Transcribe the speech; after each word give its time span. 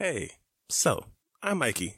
Hey, 0.00 0.30
so 0.68 1.06
I'm 1.42 1.58
Mikey. 1.58 1.96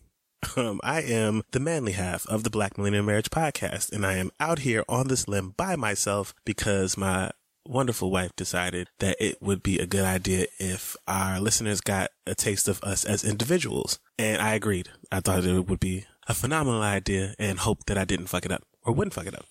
Um, 0.57 0.81
I 0.83 1.03
am 1.03 1.43
the 1.51 1.61
manly 1.61 1.93
half 1.93 2.27
of 2.29 2.45
the 2.45 2.51
Black 2.51 2.79
Millennial 2.79 3.05
Marriage 3.05 3.29
Podcast, 3.29 3.93
and 3.93 4.07
I 4.07 4.15
am 4.15 4.31
out 4.41 4.61
here 4.61 4.85
on 4.89 5.09
this 5.09 5.29
limb 5.29 5.53
by 5.55 5.77
myself 5.77 6.33
because 6.47 6.97
my 6.97 7.31
wonderful 7.67 8.11
wife 8.11 8.35
decided 8.37 8.89
that 9.01 9.19
it 9.21 9.43
would 9.43 9.63
be 9.63 9.79
a 9.79 9.87
good 9.87 10.07
idea 10.07 10.47
if 10.59 10.97
our 11.07 11.39
listeners 11.41 11.83
got 11.83 12.11
a 12.27 12.35
taste 12.35 12.69
of 12.69 12.83
us 12.83 13.05
as 13.05 13.23
individuals. 13.23 13.99
And 14.19 14.41
I 14.41 14.55
agreed. 14.55 14.89
I 15.13 15.21
thought 15.21 15.45
it 15.45 15.69
would 15.69 15.79
be 15.79 16.07
a 16.27 16.33
phenomenal 16.33 16.81
idea 16.81 17.35
and 17.39 17.59
hope 17.59 17.85
that 17.85 17.99
I 17.99 18.07
didn't 18.07 18.29
fuck 18.29 18.47
it 18.47 18.53
up 18.53 18.63
or 18.83 18.95
wouldn't 18.95 19.13
fuck 19.13 19.27
it 19.27 19.35
up. 19.35 19.45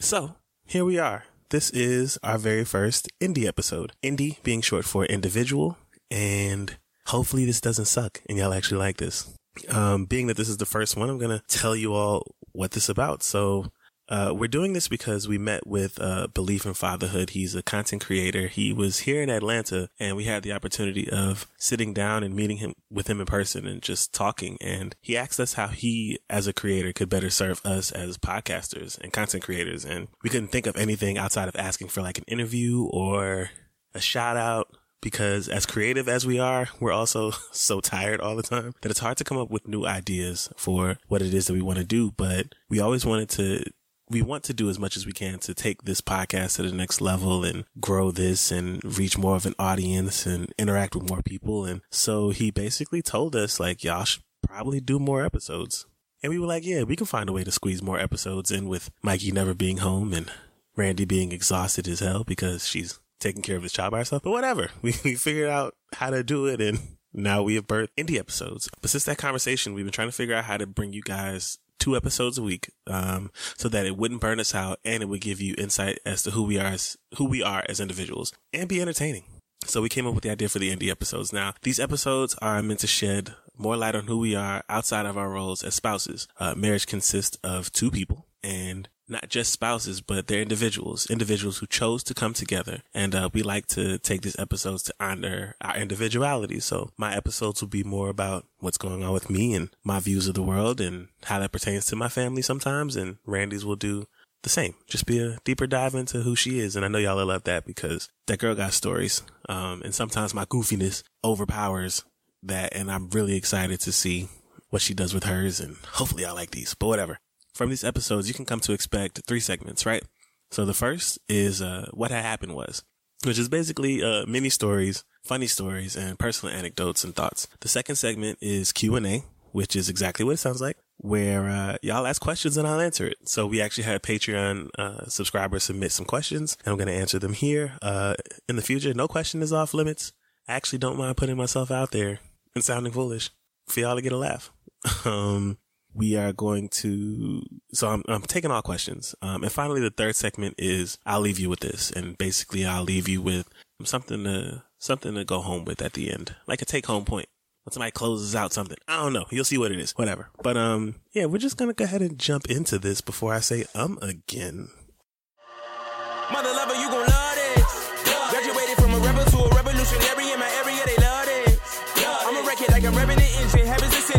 So 0.00 0.34
here 0.66 0.84
we 0.84 0.98
are. 0.98 1.26
This 1.50 1.70
is 1.70 2.18
our 2.24 2.36
very 2.36 2.64
first 2.64 3.08
indie 3.20 3.46
episode. 3.46 3.92
Indie 4.02 4.42
being 4.42 4.60
short 4.60 4.86
for 4.86 5.04
individual 5.04 5.78
and 6.10 6.76
hopefully 7.06 7.44
this 7.44 7.60
doesn't 7.60 7.86
suck 7.86 8.20
and 8.28 8.38
y'all 8.38 8.54
actually 8.54 8.78
like 8.78 8.96
this. 8.96 9.32
Um, 9.68 10.06
being 10.06 10.28
that 10.28 10.36
this 10.36 10.48
is 10.48 10.56
the 10.56 10.66
first 10.66 10.96
one, 10.96 11.10
I'm 11.10 11.18
going 11.18 11.38
to 11.38 11.44
tell 11.46 11.76
you 11.76 11.92
all 11.92 12.34
what 12.52 12.70
this 12.72 12.84
is 12.84 12.90
about. 12.90 13.22
So, 13.22 13.70
uh, 14.08 14.30
we're 14.34 14.48
doing 14.48 14.72
this 14.74 14.88
because 14.88 15.26
we 15.26 15.38
met 15.38 15.66
with, 15.66 15.98
uh, 15.98 16.26
Belief 16.26 16.66
in 16.66 16.74
Fatherhood. 16.74 17.30
He's 17.30 17.54
a 17.54 17.62
content 17.62 18.04
creator. 18.04 18.48
He 18.48 18.72
was 18.72 19.00
here 19.00 19.22
in 19.22 19.30
Atlanta 19.30 19.88
and 19.98 20.16
we 20.16 20.24
had 20.24 20.42
the 20.42 20.52
opportunity 20.52 21.08
of 21.08 21.48
sitting 21.56 21.94
down 21.94 22.22
and 22.22 22.34
meeting 22.34 22.58
him 22.58 22.74
with 22.90 23.06
him 23.08 23.20
in 23.20 23.26
person 23.26 23.66
and 23.66 23.80
just 23.80 24.12
talking. 24.12 24.58
And 24.60 24.94
he 25.00 25.16
asked 25.16 25.40
us 25.40 25.54
how 25.54 25.68
he, 25.68 26.18
as 26.28 26.46
a 26.46 26.52
creator, 26.52 26.92
could 26.92 27.08
better 27.08 27.30
serve 27.30 27.64
us 27.64 27.90
as 27.90 28.18
podcasters 28.18 29.00
and 29.00 29.12
content 29.12 29.44
creators. 29.44 29.84
And 29.84 30.08
we 30.22 30.28
couldn't 30.28 30.48
think 30.48 30.66
of 30.66 30.76
anything 30.76 31.16
outside 31.16 31.48
of 31.48 31.56
asking 31.56 31.88
for 31.88 32.02
like 32.02 32.18
an 32.18 32.24
interview 32.26 32.84
or 32.90 33.50
a 33.94 34.00
shout 34.00 34.36
out 34.36 34.68
because 35.02 35.48
as 35.48 35.66
creative 35.66 36.08
as 36.08 36.24
we 36.24 36.38
are, 36.38 36.68
we're 36.80 36.92
also 36.92 37.32
so 37.52 37.80
tired 37.80 38.20
all 38.20 38.36
the 38.36 38.42
time 38.42 38.72
that 38.80 38.90
it's 38.90 39.00
hard 39.00 39.18
to 39.18 39.24
come 39.24 39.36
up 39.36 39.50
with 39.50 39.68
new 39.68 39.84
ideas 39.84 40.48
for 40.56 40.96
what 41.08 41.20
it 41.20 41.34
is 41.34 41.46
that 41.46 41.52
we 41.52 41.60
want 41.60 41.78
to 41.78 41.84
do. 41.84 42.12
But 42.12 42.54
we 42.70 42.80
always 42.80 43.04
wanted 43.04 43.28
to, 43.30 43.64
we 44.08 44.22
want 44.22 44.44
to 44.44 44.54
do 44.54 44.70
as 44.70 44.78
much 44.78 44.96
as 44.96 45.04
we 45.04 45.12
can 45.12 45.38
to 45.40 45.52
take 45.52 45.82
this 45.82 46.00
podcast 46.00 46.56
to 46.56 46.62
the 46.62 46.72
next 46.72 47.02
level 47.02 47.44
and 47.44 47.64
grow 47.80 48.10
this 48.10 48.50
and 48.50 48.82
reach 48.96 49.18
more 49.18 49.36
of 49.36 49.44
an 49.44 49.54
audience 49.58 50.24
and 50.24 50.52
interact 50.58 50.94
with 50.94 51.10
more 51.10 51.22
people. 51.22 51.66
And 51.66 51.82
so 51.90 52.30
he 52.30 52.50
basically 52.50 53.02
told 53.02 53.36
us 53.36 53.60
like, 53.60 53.84
y'all 53.84 54.04
should 54.04 54.22
probably 54.42 54.80
do 54.80 54.98
more 54.98 55.24
episodes. 55.24 55.86
And 56.22 56.30
we 56.30 56.38
were 56.38 56.46
like, 56.46 56.64
yeah, 56.64 56.84
we 56.84 56.94
can 56.94 57.06
find 57.06 57.28
a 57.28 57.32
way 57.32 57.42
to 57.42 57.50
squeeze 57.50 57.82
more 57.82 57.98
episodes 57.98 58.52
in 58.52 58.68
with 58.68 58.90
Mikey 59.02 59.32
never 59.32 59.54
being 59.54 59.78
home 59.78 60.12
and 60.12 60.30
Randy 60.76 61.04
being 61.04 61.32
exhausted 61.32 61.88
as 61.88 62.00
hell 62.00 62.22
because 62.22 62.66
she's 62.66 63.00
taking 63.22 63.42
care 63.42 63.56
of 63.56 63.62
his 63.62 63.72
child 63.72 63.92
by 63.92 63.98
herself. 63.98 64.22
But 64.22 64.30
whatever, 64.30 64.70
we, 64.82 64.94
we 65.04 65.14
figured 65.14 65.48
out 65.48 65.74
how 65.94 66.10
to 66.10 66.22
do 66.22 66.46
it, 66.46 66.60
and 66.60 66.78
now 67.12 67.42
we 67.42 67.54
have 67.54 67.66
birthed 67.66 67.88
indie 67.96 68.18
episodes. 68.18 68.68
But 68.80 68.90
since 68.90 69.04
that 69.04 69.18
conversation, 69.18 69.74
we've 69.74 69.84
been 69.84 69.92
trying 69.92 70.08
to 70.08 70.12
figure 70.12 70.34
out 70.34 70.44
how 70.44 70.56
to 70.56 70.66
bring 70.66 70.92
you 70.92 71.02
guys 71.02 71.58
two 71.78 71.96
episodes 71.96 72.38
a 72.38 72.42
week, 72.42 72.70
um, 72.86 73.30
so 73.56 73.68
that 73.68 73.86
it 73.86 73.96
wouldn't 73.96 74.20
burn 74.20 74.38
us 74.38 74.54
out 74.54 74.78
and 74.84 75.02
it 75.02 75.06
would 75.06 75.20
give 75.20 75.40
you 75.40 75.54
insight 75.58 75.98
as 76.06 76.22
to 76.22 76.30
who 76.30 76.44
we 76.44 76.58
are 76.58 76.66
as 76.66 76.96
who 77.16 77.24
we 77.24 77.42
are 77.42 77.64
as 77.68 77.80
individuals 77.80 78.32
and 78.52 78.68
be 78.68 78.80
entertaining. 78.80 79.24
So 79.64 79.80
we 79.80 79.88
came 79.88 80.06
up 80.06 80.14
with 80.14 80.24
the 80.24 80.30
idea 80.30 80.48
for 80.48 80.58
the 80.58 80.74
indie 80.74 80.90
episodes. 80.90 81.32
Now, 81.32 81.54
these 81.62 81.78
episodes 81.78 82.36
are 82.42 82.62
meant 82.62 82.80
to 82.80 82.86
shed 82.86 83.34
more 83.56 83.76
light 83.76 83.94
on 83.94 84.06
who 84.06 84.18
we 84.18 84.34
are 84.34 84.64
outside 84.68 85.06
of 85.06 85.16
our 85.16 85.30
roles 85.30 85.62
as 85.62 85.74
spouses. 85.74 86.26
Uh, 86.38 86.54
marriage 86.54 86.86
consists 86.86 87.36
of 87.44 87.72
two 87.72 87.90
people 87.90 88.26
and 88.42 88.88
not 89.12 89.28
just 89.28 89.52
spouses, 89.52 90.00
but 90.00 90.26
they're 90.26 90.42
individuals, 90.42 91.08
individuals 91.08 91.58
who 91.58 91.66
chose 91.66 92.02
to 92.04 92.14
come 92.14 92.32
together. 92.32 92.82
And 92.92 93.14
uh, 93.14 93.30
we 93.32 93.42
like 93.42 93.66
to 93.68 93.98
take 93.98 94.22
these 94.22 94.38
episodes 94.38 94.82
to 94.84 94.94
honor 94.98 95.54
our 95.60 95.76
individuality. 95.76 96.58
So 96.60 96.90
my 96.96 97.14
episodes 97.14 97.60
will 97.60 97.68
be 97.68 97.84
more 97.84 98.08
about 98.08 98.46
what's 98.58 98.78
going 98.78 99.04
on 99.04 99.12
with 99.12 99.30
me 99.30 99.54
and 99.54 99.70
my 99.84 100.00
views 100.00 100.26
of 100.26 100.34
the 100.34 100.42
world 100.42 100.80
and 100.80 101.08
how 101.24 101.38
that 101.38 101.52
pertains 101.52 101.86
to 101.86 101.96
my 101.96 102.08
family 102.08 102.42
sometimes. 102.42 102.96
And 102.96 103.18
Randy's 103.24 103.64
will 103.64 103.76
do 103.76 104.06
the 104.42 104.48
same. 104.48 104.74
Just 104.88 105.06
be 105.06 105.20
a 105.20 105.38
deeper 105.44 105.66
dive 105.66 105.94
into 105.94 106.22
who 106.22 106.34
she 106.34 106.58
is. 106.58 106.74
And 106.74 106.84
I 106.84 106.88
know 106.88 106.98
y'all 106.98 107.24
love 107.24 107.44
that 107.44 107.64
because 107.64 108.08
that 108.26 108.40
girl 108.40 108.54
got 108.54 108.72
stories. 108.72 109.22
Um, 109.48 109.82
and 109.82 109.94
sometimes 109.94 110.34
my 110.34 110.46
goofiness 110.46 111.02
overpowers 111.22 112.04
that. 112.42 112.74
And 112.74 112.90
I'm 112.90 113.10
really 113.10 113.36
excited 113.36 113.78
to 113.80 113.92
see 113.92 114.28
what 114.70 114.82
she 114.82 114.94
does 114.94 115.14
with 115.14 115.24
hers. 115.24 115.60
And 115.60 115.76
hopefully 115.92 116.24
I 116.24 116.32
like 116.32 116.50
these, 116.50 116.74
but 116.74 116.88
whatever 116.88 117.18
from 117.54 117.70
these 117.70 117.84
episodes, 117.84 118.28
you 118.28 118.34
can 118.34 118.44
come 118.44 118.60
to 118.60 118.72
expect 118.72 119.22
three 119.26 119.40
segments, 119.40 119.86
right? 119.86 120.02
So 120.50 120.64
the 120.64 120.74
first 120.74 121.18
is, 121.28 121.62
uh, 121.62 121.88
what 121.92 122.10
had 122.10 122.24
happened 122.24 122.54
was, 122.54 122.82
which 123.24 123.38
is 123.38 123.48
basically, 123.48 124.02
uh, 124.02 124.26
mini 124.26 124.50
stories, 124.50 125.04
funny 125.24 125.46
stories, 125.46 125.96
and 125.96 126.18
personal 126.18 126.54
anecdotes 126.54 127.04
and 127.04 127.14
thoughts. 127.14 127.48
The 127.60 127.68
second 127.68 127.96
segment 127.96 128.38
is 128.40 128.72
Q&A, 128.72 129.24
which 129.52 129.76
is 129.76 129.88
exactly 129.88 130.24
what 130.24 130.32
it 130.32 130.38
sounds 130.38 130.60
like, 130.60 130.76
where, 130.98 131.48
uh, 131.48 131.76
y'all 131.82 132.06
ask 132.06 132.20
questions 132.20 132.56
and 132.56 132.66
I'll 132.66 132.80
answer 132.80 133.06
it. 133.06 133.16
So 133.24 133.46
we 133.46 133.60
actually 133.60 133.84
had 133.84 134.02
Patreon, 134.02 134.68
uh, 134.78 135.06
subscribers 135.08 135.64
submit 135.64 135.92
some 135.92 136.06
questions 136.06 136.56
and 136.64 136.72
I'm 136.72 136.78
going 136.78 136.88
to 136.88 137.00
answer 137.00 137.18
them 137.18 137.34
here. 137.34 137.78
Uh, 137.80 138.14
in 138.48 138.56
the 138.56 138.62
future, 138.62 138.92
no 138.94 139.08
question 139.08 139.42
is 139.42 139.52
off 139.52 139.74
limits. 139.74 140.12
I 140.48 140.54
actually 140.54 140.80
don't 140.80 140.98
mind 140.98 141.16
putting 141.16 141.36
myself 141.36 141.70
out 141.70 141.92
there 141.92 142.20
and 142.54 142.64
sounding 142.64 142.92
foolish 142.92 143.30
for 143.66 143.80
y'all 143.80 143.96
to 143.96 144.02
get 144.02 144.12
a 144.12 144.16
laugh. 144.16 144.50
um, 145.04 145.58
we 145.94 146.16
are 146.16 146.32
going 146.32 146.68
to, 146.68 147.42
so 147.72 147.88
I'm, 147.88 148.02
I'm 148.08 148.22
taking 148.22 148.50
all 148.50 148.62
questions. 148.62 149.14
Um, 149.22 149.42
and 149.42 149.52
finally, 149.52 149.80
the 149.80 149.90
third 149.90 150.16
segment 150.16 150.54
is 150.58 150.98
I'll 151.04 151.20
leave 151.20 151.38
you 151.38 151.48
with 151.48 151.60
this. 151.60 151.90
And 151.90 152.16
basically, 152.18 152.64
I'll 152.64 152.84
leave 152.84 153.08
you 153.08 153.20
with 153.20 153.48
something 153.84 154.24
to, 154.24 154.64
something 154.78 155.14
to 155.14 155.24
go 155.24 155.40
home 155.40 155.64
with 155.64 155.82
at 155.82 155.92
the 155.92 156.12
end, 156.12 156.34
like 156.46 156.62
a 156.62 156.64
take 156.64 156.86
home 156.86 157.04
point. 157.04 157.28
When 157.64 157.72
somebody 157.72 157.92
closes 157.92 158.34
out 158.34 158.52
something, 158.52 158.78
I 158.88 158.96
don't 158.96 159.12
know. 159.12 159.26
You'll 159.30 159.44
see 159.44 159.58
what 159.58 159.70
it 159.70 159.78
is. 159.78 159.92
Whatever. 159.92 160.30
But, 160.42 160.56
um, 160.56 160.96
yeah, 161.12 161.26
we're 161.26 161.38
just 161.38 161.58
to 161.58 161.72
go 161.72 161.84
ahead 161.84 162.02
and 162.02 162.18
jump 162.18 162.46
into 162.50 162.76
this 162.78 163.00
before 163.00 163.32
I 163.32 163.38
say 163.38 163.66
um 163.74 163.98
again. 164.02 164.68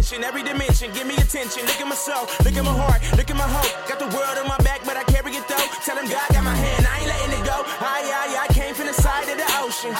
Heaven's 0.04 0.28
every 0.28 0.44
dimension. 0.44 0.92
Give 0.92 1.08
me 1.08 1.16
attention. 1.16 1.64
Look 1.64 1.80
at 1.80 1.88
my 1.88 1.96
soul, 1.96 2.28
look 2.44 2.56
at 2.60 2.66
my 2.66 2.76
heart, 2.76 3.00
look 3.16 3.30
at 3.30 3.38
my 3.38 3.48
hope. 3.48 3.72
Got 3.88 4.00
the 4.00 4.12
world 4.12 4.36
on 4.38 4.48
my 4.48 4.58
back, 4.60 4.84
but 4.84 4.98
I 4.98 5.04
carry 5.04 5.32
it 5.32 5.48
though. 5.48 5.68
Tell 5.86 5.96
him 5.96 6.12
God 6.12 6.28
got 6.28 6.44
my 6.44 6.56
hand, 6.56 6.86
I 6.86 7.00
ain't 7.00 7.08
letting 7.08 7.40
it 7.40 7.46
go. 7.48 7.64
Aye, 7.80 8.12
aye, 8.12 8.44
I 8.44 8.48
came 8.54 8.76
from 8.76 8.88
the 8.88 8.94
side 8.94 9.30
of 9.32 9.38
the 9.40 9.48
ocean. 9.64 9.96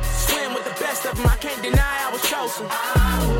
Swim 0.00 0.54
with 0.54 0.64
the 0.64 0.76
best 0.80 1.04
of 1.04 1.16
them, 1.16 1.26
I 1.26 1.36
can't 1.36 1.60
deny 1.62 1.84
I 1.84 2.08
was 2.08 2.22
chosen. 2.24 2.64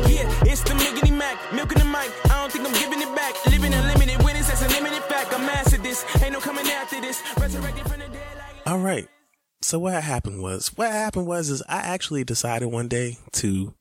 Yeah, 0.05 0.29
it's 0.45 0.61
the 0.61 0.77
Miggity 0.77 1.17
Mac, 1.17 1.37
milking 1.51 1.79
the 1.79 1.85
mic. 1.85 2.13
I 2.29 2.45
don't 2.45 2.51
think 2.51 2.67
I'm 2.67 2.77
giving 2.77 3.01
it 3.01 3.15
back. 3.15 3.33
Living 3.47 3.73
unlimited 3.73 4.21
winnings, 4.21 4.47
that's 4.47 4.61
a 4.61 4.69
limited 4.69 5.01
fact. 5.09 5.33
I'm 5.33 5.45
mastered 5.45 5.81
this, 5.81 6.05
ain't 6.21 6.33
no 6.33 6.39
coming 6.41 6.67
after 6.69 7.01
this. 7.01 7.23
Resurrected 7.39 7.89
from 7.89 7.99
the 7.99 8.07
dead 8.07 8.37
like. 8.37 8.67
All 8.67 8.79
right. 8.79 9.07
So 9.61 9.79
what 9.79 10.01
happened 10.01 10.41
was, 10.41 10.69
what 10.77 10.91
happened 10.91 11.25
was, 11.25 11.49
is 11.49 11.61
I 11.67 11.79
actually 11.79 12.23
decided 12.23 12.67
one 12.67 12.87
day 12.87 13.17
to 13.33 13.73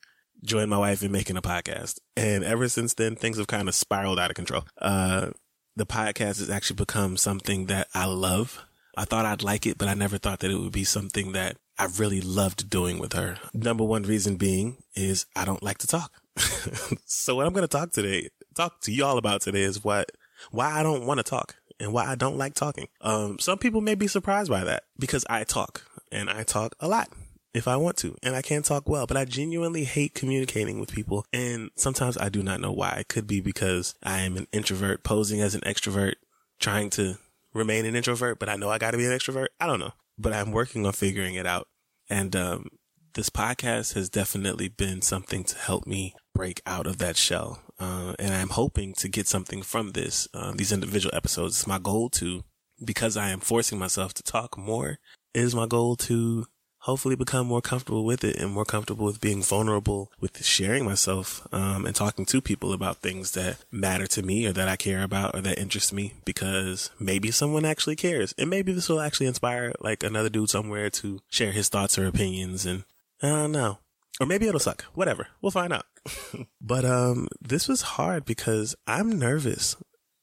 join 0.45 0.69
my 0.69 0.79
wife 0.79 1.03
in 1.03 1.13
making 1.13 1.37
a 1.37 1.43
podcast. 1.43 1.99
And 2.17 2.45
ever 2.45 2.69
since 2.69 2.95
then, 2.95 3.17
things 3.17 3.39
have 3.39 3.47
kind 3.47 3.69
of 3.69 3.75
spiraled 3.75 4.19
out 4.19 4.31
of 4.31 4.37
control. 4.37 4.65
Uh, 4.81 5.31
the 5.77 5.87
podcast 5.87 6.39
has 6.39 6.51
actually 6.51 6.77
become 6.77 7.17
something 7.17 7.67
that 7.67 7.89
I 7.95 8.07
love. 8.07 8.65
I 8.97 9.05
thought 9.05 9.27
I'd 9.27 9.43
like 9.43 9.67
it, 9.67 9.79
but 9.79 9.89
I 9.89 9.95
never 9.95 10.19
thought 10.19 10.41
that 10.41 10.51
it 10.51 10.59
would 10.59 10.73
be 10.73 10.85
something 10.85 11.33
that 11.33 11.57
I 11.79 11.87
really 11.99 12.21
loved 12.21 12.69
doing 12.69 12.99
with 12.99 13.13
her. 13.13 13.39
Number 13.55 13.85
one 13.85 14.03
reason 14.03 14.37
being 14.37 14.79
is 14.95 15.27
I 15.37 15.45
don't 15.45 15.63
like 15.63 15.79
to 15.79 15.87
talk. 15.87 16.13
so 17.07 17.37
what 17.37 17.47
I'm 17.47 17.53
going 17.53 17.63
to 17.63 17.69
talk 17.69 17.93
today, 17.93 18.31
talk 18.57 18.81
to 18.83 18.93
y'all 18.93 19.19
about 19.19 19.41
today 19.41 19.63
is 19.63 19.85
what, 19.85 20.11
why 20.51 20.73
I 20.73 20.83
don't 20.83 21.07
want 21.07 21.19
to 21.19 21.25
talk 21.25 21.55
and 21.79 21.93
why 21.93 22.07
I 22.07 22.17
don't 22.17 22.37
like 22.37 22.55
talking. 22.55 22.89
Um, 23.01 23.39
some 23.39 23.59
people 23.59 23.81
may 23.81 23.95
be 23.95 24.09
surprised 24.09 24.51
by 24.51 24.65
that 24.65 24.85
because 24.99 25.25
I 25.31 25.45
talk 25.45 25.85
and 26.11 26.29
I 26.29 26.43
talk 26.43 26.75
a 26.81 26.89
lot 26.89 27.09
if 27.55 27.67
I 27.67 27.77
want 27.77 27.97
to 27.99 28.17
and 28.23 28.37
I 28.37 28.43
can 28.43 28.63
talk 28.63 28.89
well, 28.89 29.07
but 29.07 29.17
I 29.17 29.25
genuinely 29.25 29.85
hate 29.85 30.15
communicating 30.15 30.81
with 30.81 30.93
people. 30.93 31.25
And 31.33 31.71
sometimes 31.77 32.19
I 32.19 32.29
do 32.29 32.43
not 32.43 32.61
know 32.61 32.73
why. 32.73 32.97
It 33.01 33.09
could 33.09 33.27
be 33.27 33.41
because 33.41 33.95
I 34.03 34.21
am 34.21 34.37
an 34.37 34.47
introvert 34.53 35.05
posing 35.05 35.41
as 35.41 35.55
an 35.55 35.63
extrovert, 35.63 36.15
trying 36.61 36.91
to 36.91 37.19
remain 37.55 37.87
an 37.87 37.97
introvert, 37.97 38.39
but 38.39 38.49
I 38.49 38.57
know 38.57 38.71
I 38.71 38.79
got 38.79 38.93
to 38.93 38.99
be 38.99 39.07
an 39.07 39.13
extrovert. 39.13 39.49
I 39.59 39.67
don't 39.67 39.81
know 39.81 39.93
but 40.19 40.33
I'm 40.33 40.51
working 40.51 40.85
on 40.85 40.93
figuring 40.93 41.37
it 41.37 41.47
out. 41.47 41.69
And, 42.11 42.35
um, 42.35 42.69
this 43.15 43.31
podcast 43.31 43.95
has 43.95 44.09
definitely 44.09 44.69
been 44.69 45.03
something 45.03 45.43
to 45.45 45.57
help 45.57 45.87
me 45.87 46.15
break 46.35 46.61
out 46.67 46.87
of 46.87 46.99
that 46.99 47.17
shell. 47.17 47.63
Uh, 47.79 48.15
and 48.19 48.35
I'm 48.35 48.51
hoping 48.51 48.95
to 48.95 49.09
get 49.09 49.27
something 49.27 49.63
from 49.63 49.93
this, 49.93 50.29
uh, 50.35 50.53
these 50.55 50.73
individual 50.73 51.15
episodes. 51.15 51.57
It's 51.57 51.67
my 51.67 51.79
goal 51.79 52.11
to, 52.11 52.45
because 52.85 53.17
I 53.17 53.31
am 53.31 53.41
forcing 53.41 53.79
myself 53.79 54.15
to 54.15 54.23
talk 54.23 54.59
more, 54.59 54.99
is 55.35 55.55
my 55.55 55.67
goal 55.67 55.97
to 55.97 56.47
hopefully 56.89 57.15
become 57.15 57.47
more 57.47 57.61
comfortable 57.61 58.03
with 58.03 58.25
it 58.25 58.37
and 58.37 58.51
more 58.51 58.65
comfortable 58.65 59.05
with 59.05 59.21
being 59.21 59.43
vulnerable 59.43 60.11
with 60.21 60.43
sharing 60.43 60.87
myself 60.87 61.47
um, 61.53 61.85
and 61.85 61.95
talking 61.95 62.25
to 62.25 62.41
people 62.41 62.73
about 62.73 62.97
things 62.97 63.33
that 63.33 63.59
matter 63.71 64.07
to 64.07 64.23
me 64.23 64.47
or 64.47 64.53
that 64.55 64.71
I 64.71 64.77
care 64.77 65.03
about 65.03 65.35
or 65.35 65.43
that 65.43 65.59
interest 65.59 65.93
me 65.93 66.15
because 66.25 66.89
maybe 66.99 67.31
someone 67.31 67.67
actually 67.67 67.95
cares 67.95 68.35
and 68.39 68.49
maybe 68.49 68.73
this 68.73 68.89
will 68.89 69.03
actually 69.03 69.27
inspire 69.27 69.75
like 69.81 70.03
another 70.03 70.31
dude 70.31 70.49
somewhere 70.49 70.89
to 70.89 71.21
share 71.29 71.53
his 71.53 71.69
thoughts 71.69 71.99
or 71.99 72.07
opinions 72.07 72.65
and 72.65 72.85
I 73.23 73.29
don't 73.29 73.53
know. 73.53 73.81
Or 74.19 74.25
maybe 74.25 74.49
it'll 74.49 74.59
suck. 74.59 74.85
Whatever. 74.95 75.27
We'll 75.43 75.53
find 75.53 75.75
out. 75.75 75.85
but 76.63 76.87
um 76.87 77.29
this 77.39 77.69
was 77.69 77.83
hard 77.83 78.25
because 78.25 78.75
I'm 78.87 79.19
nervous 79.19 79.77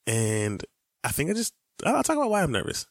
and 0.07 0.65
I 1.03 1.09
think 1.09 1.29
I 1.29 1.33
just 1.33 1.53
I'll 1.85 2.01
talk 2.01 2.17
about 2.17 2.31
why 2.31 2.41
I'm 2.41 2.51
nervous. 2.51 2.87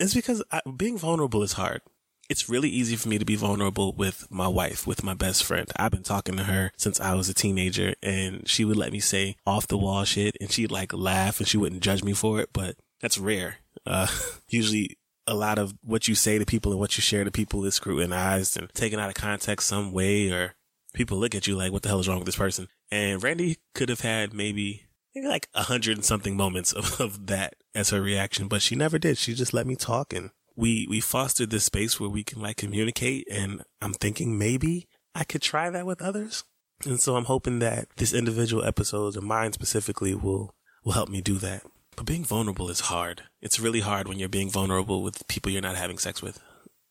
It's 0.00 0.14
because 0.14 0.42
I, 0.50 0.62
being 0.78 0.96
vulnerable 0.96 1.42
is 1.42 1.52
hard 1.52 1.82
it's 2.28 2.48
really 2.48 2.68
easy 2.68 2.96
for 2.96 3.08
me 3.08 3.18
to 3.18 3.24
be 3.24 3.36
vulnerable 3.36 3.92
with 3.92 4.26
my 4.30 4.48
wife, 4.48 4.86
with 4.86 5.02
my 5.02 5.14
best 5.14 5.44
friend. 5.44 5.70
I've 5.76 5.90
been 5.90 6.02
talking 6.02 6.36
to 6.36 6.44
her 6.44 6.72
since 6.76 7.00
I 7.00 7.14
was 7.14 7.28
a 7.28 7.34
teenager 7.34 7.94
and 8.02 8.46
she 8.48 8.64
would 8.64 8.76
let 8.76 8.92
me 8.92 9.00
say 9.00 9.36
off 9.46 9.66
the 9.66 9.78
wall 9.78 10.04
shit 10.04 10.36
and 10.40 10.50
she'd 10.50 10.70
like 10.70 10.92
laugh 10.92 11.38
and 11.38 11.48
she 11.48 11.56
wouldn't 11.56 11.82
judge 11.82 12.04
me 12.04 12.12
for 12.12 12.40
it, 12.40 12.50
but 12.52 12.76
that's 13.00 13.18
rare. 13.18 13.56
Uh, 13.86 14.08
usually 14.48 14.98
a 15.26 15.34
lot 15.34 15.58
of 15.58 15.74
what 15.82 16.08
you 16.08 16.14
say 16.14 16.38
to 16.38 16.46
people 16.46 16.72
and 16.72 16.80
what 16.80 16.96
you 16.96 17.02
share 17.02 17.24
to 17.24 17.30
people 17.30 17.64
is 17.64 17.74
scrutinized 17.74 18.58
and 18.58 18.72
taken 18.74 18.98
out 18.98 19.08
of 19.08 19.14
context 19.14 19.68
some 19.68 19.92
way 19.92 20.30
or 20.30 20.54
people 20.92 21.18
look 21.18 21.34
at 21.34 21.46
you 21.46 21.56
like, 21.56 21.72
what 21.72 21.82
the 21.82 21.88
hell 21.88 22.00
is 22.00 22.08
wrong 22.08 22.18
with 22.18 22.26
this 22.26 22.36
person? 22.36 22.68
And 22.90 23.22
Randy 23.22 23.58
could 23.74 23.88
have 23.88 24.00
had 24.00 24.34
maybe 24.34 24.84
maybe 25.14 25.28
like 25.28 25.48
a 25.54 25.64
hundred 25.64 25.96
and 25.96 26.04
something 26.04 26.36
moments 26.36 26.72
of, 26.72 27.00
of 27.00 27.26
that 27.26 27.54
as 27.74 27.90
her 27.90 28.00
reaction, 28.00 28.48
but 28.48 28.62
she 28.62 28.74
never 28.74 28.98
did. 28.98 29.16
She 29.18 29.34
just 29.34 29.54
let 29.54 29.66
me 29.66 29.76
talk 29.76 30.12
and 30.12 30.30
we 30.58 30.88
we 30.90 31.00
fostered 31.00 31.50
this 31.50 31.64
space 31.64 32.00
where 32.00 32.10
we 32.10 32.24
can 32.24 32.42
like 32.42 32.56
communicate 32.56 33.28
and 33.30 33.62
I'm 33.80 33.94
thinking 33.94 34.36
maybe 34.36 34.88
I 35.14 35.22
could 35.22 35.40
try 35.40 35.70
that 35.70 35.86
with 35.86 36.02
others. 36.02 36.44
And 36.84 37.00
so 37.00 37.16
I'm 37.16 37.24
hoping 37.24 37.60
that 37.60 37.88
this 37.96 38.12
individual 38.12 38.64
episodes 38.64 39.16
and 39.16 39.26
mine 39.26 39.52
specifically 39.52 40.14
will 40.14 40.54
will 40.84 40.92
help 40.92 41.08
me 41.08 41.20
do 41.20 41.38
that. 41.38 41.62
But 41.96 42.06
being 42.06 42.24
vulnerable 42.24 42.70
is 42.70 42.80
hard. 42.80 43.22
It's 43.40 43.60
really 43.60 43.80
hard 43.80 44.08
when 44.08 44.18
you're 44.18 44.28
being 44.28 44.50
vulnerable 44.50 45.02
with 45.02 45.26
people 45.28 45.52
you're 45.52 45.62
not 45.62 45.76
having 45.76 45.98
sex 45.98 46.22
with. 46.22 46.40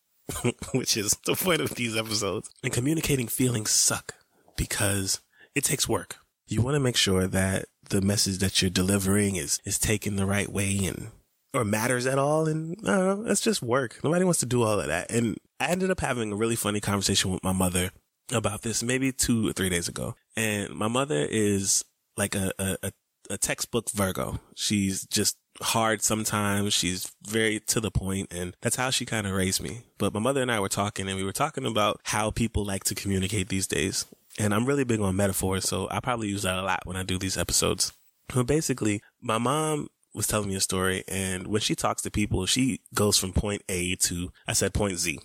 Which 0.73 0.95
is 0.95 1.17
the 1.25 1.35
point 1.35 1.61
of 1.61 1.75
these 1.75 1.95
episodes. 1.95 2.49
And 2.63 2.73
communicating 2.73 3.27
feelings 3.27 3.71
suck 3.71 4.15
because 4.55 5.19
it 5.55 5.65
takes 5.65 5.89
work. 5.89 6.15
You 6.47 6.61
want 6.61 6.75
to 6.75 6.81
make 6.81 6.97
sure 6.97 7.27
that 7.27 7.65
the 7.89 8.01
message 8.01 8.37
that 8.39 8.61
you're 8.61 8.71
delivering 8.71 9.35
is 9.35 9.59
is 9.65 9.77
taken 9.77 10.15
the 10.15 10.25
right 10.25 10.49
way 10.49 10.77
and 10.85 11.11
or 11.53 11.63
matters 11.63 12.05
at 12.05 12.19
all. 12.19 12.47
And 12.47 12.77
I 12.85 12.97
don't 12.97 13.23
know, 13.23 13.31
it's 13.31 13.41
just 13.41 13.61
work. 13.61 13.99
Nobody 14.03 14.25
wants 14.25 14.39
to 14.41 14.45
do 14.45 14.63
all 14.63 14.79
of 14.79 14.87
that. 14.87 15.11
And 15.11 15.37
I 15.59 15.67
ended 15.67 15.91
up 15.91 15.99
having 15.99 16.31
a 16.31 16.35
really 16.35 16.55
funny 16.55 16.79
conversation 16.79 17.31
with 17.31 17.43
my 17.43 17.53
mother 17.53 17.91
about 18.31 18.61
this 18.61 18.83
maybe 18.83 19.11
two 19.11 19.49
or 19.49 19.53
three 19.53 19.69
days 19.69 19.87
ago. 19.87 20.15
And 20.35 20.73
my 20.75 20.87
mother 20.87 21.25
is 21.29 21.85
like 22.15 22.35
a, 22.35 22.51
a, 22.59 22.91
a 23.29 23.37
textbook 23.37 23.89
Virgo. 23.91 24.39
She's 24.55 25.05
just 25.05 25.37
hard 25.61 26.01
sometimes. 26.01 26.73
She's 26.73 27.11
very 27.25 27.59
to 27.61 27.79
the 27.79 27.91
point 27.91 28.31
and 28.31 28.55
that's 28.61 28.75
how 28.75 28.89
she 28.89 29.05
kind 29.05 29.25
of 29.25 29.33
raised 29.33 29.61
me. 29.61 29.83
But 29.97 30.13
my 30.13 30.19
mother 30.19 30.41
and 30.41 30.51
I 30.51 30.59
were 30.59 30.69
talking 30.69 31.07
and 31.07 31.17
we 31.17 31.23
were 31.23 31.31
talking 31.31 31.65
about 31.65 31.99
how 32.03 32.31
people 32.31 32.65
like 32.65 32.83
to 32.85 32.95
communicate 32.95 33.49
these 33.49 33.67
days. 33.67 34.05
And 34.39 34.53
I'm 34.53 34.65
really 34.65 34.83
big 34.83 34.99
on 34.99 35.15
metaphors. 35.15 35.67
So 35.67 35.87
I 35.89 35.99
probably 35.99 36.27
use 36.27 36.43
that 36.43 36.59
a 36.59 36.61
lot 36.61 36.85
when 36.85 36.97
I 36.97 37.03
do 37.03 37.17
these 37.17 37.37
episodes. 37.37 37.91
But 38.33 38.45
basically, 38.45 39.01
my 39.21 39.37
mom 39.37 39.87
was 40.17 40.27
telling 40.27 40.49
me 40.49 40.55
a 40.55 40.59
story 40.59 41.03
and 41.07 41.47
when 41.47 41.61
she 41.61 41.75
talks 41.75 42.01
to 42.01 42.11
people, 42.11 42.45
she 42.45 42.81
goes 42.93 43.17
from 43.17 43.31
point 43.31 43.61
A 43.69 43.95
to, 43.95 44.31
I 44.47 44.53
said 44.53 44.73
point 44.73 44.97
Z. 44.97 45.19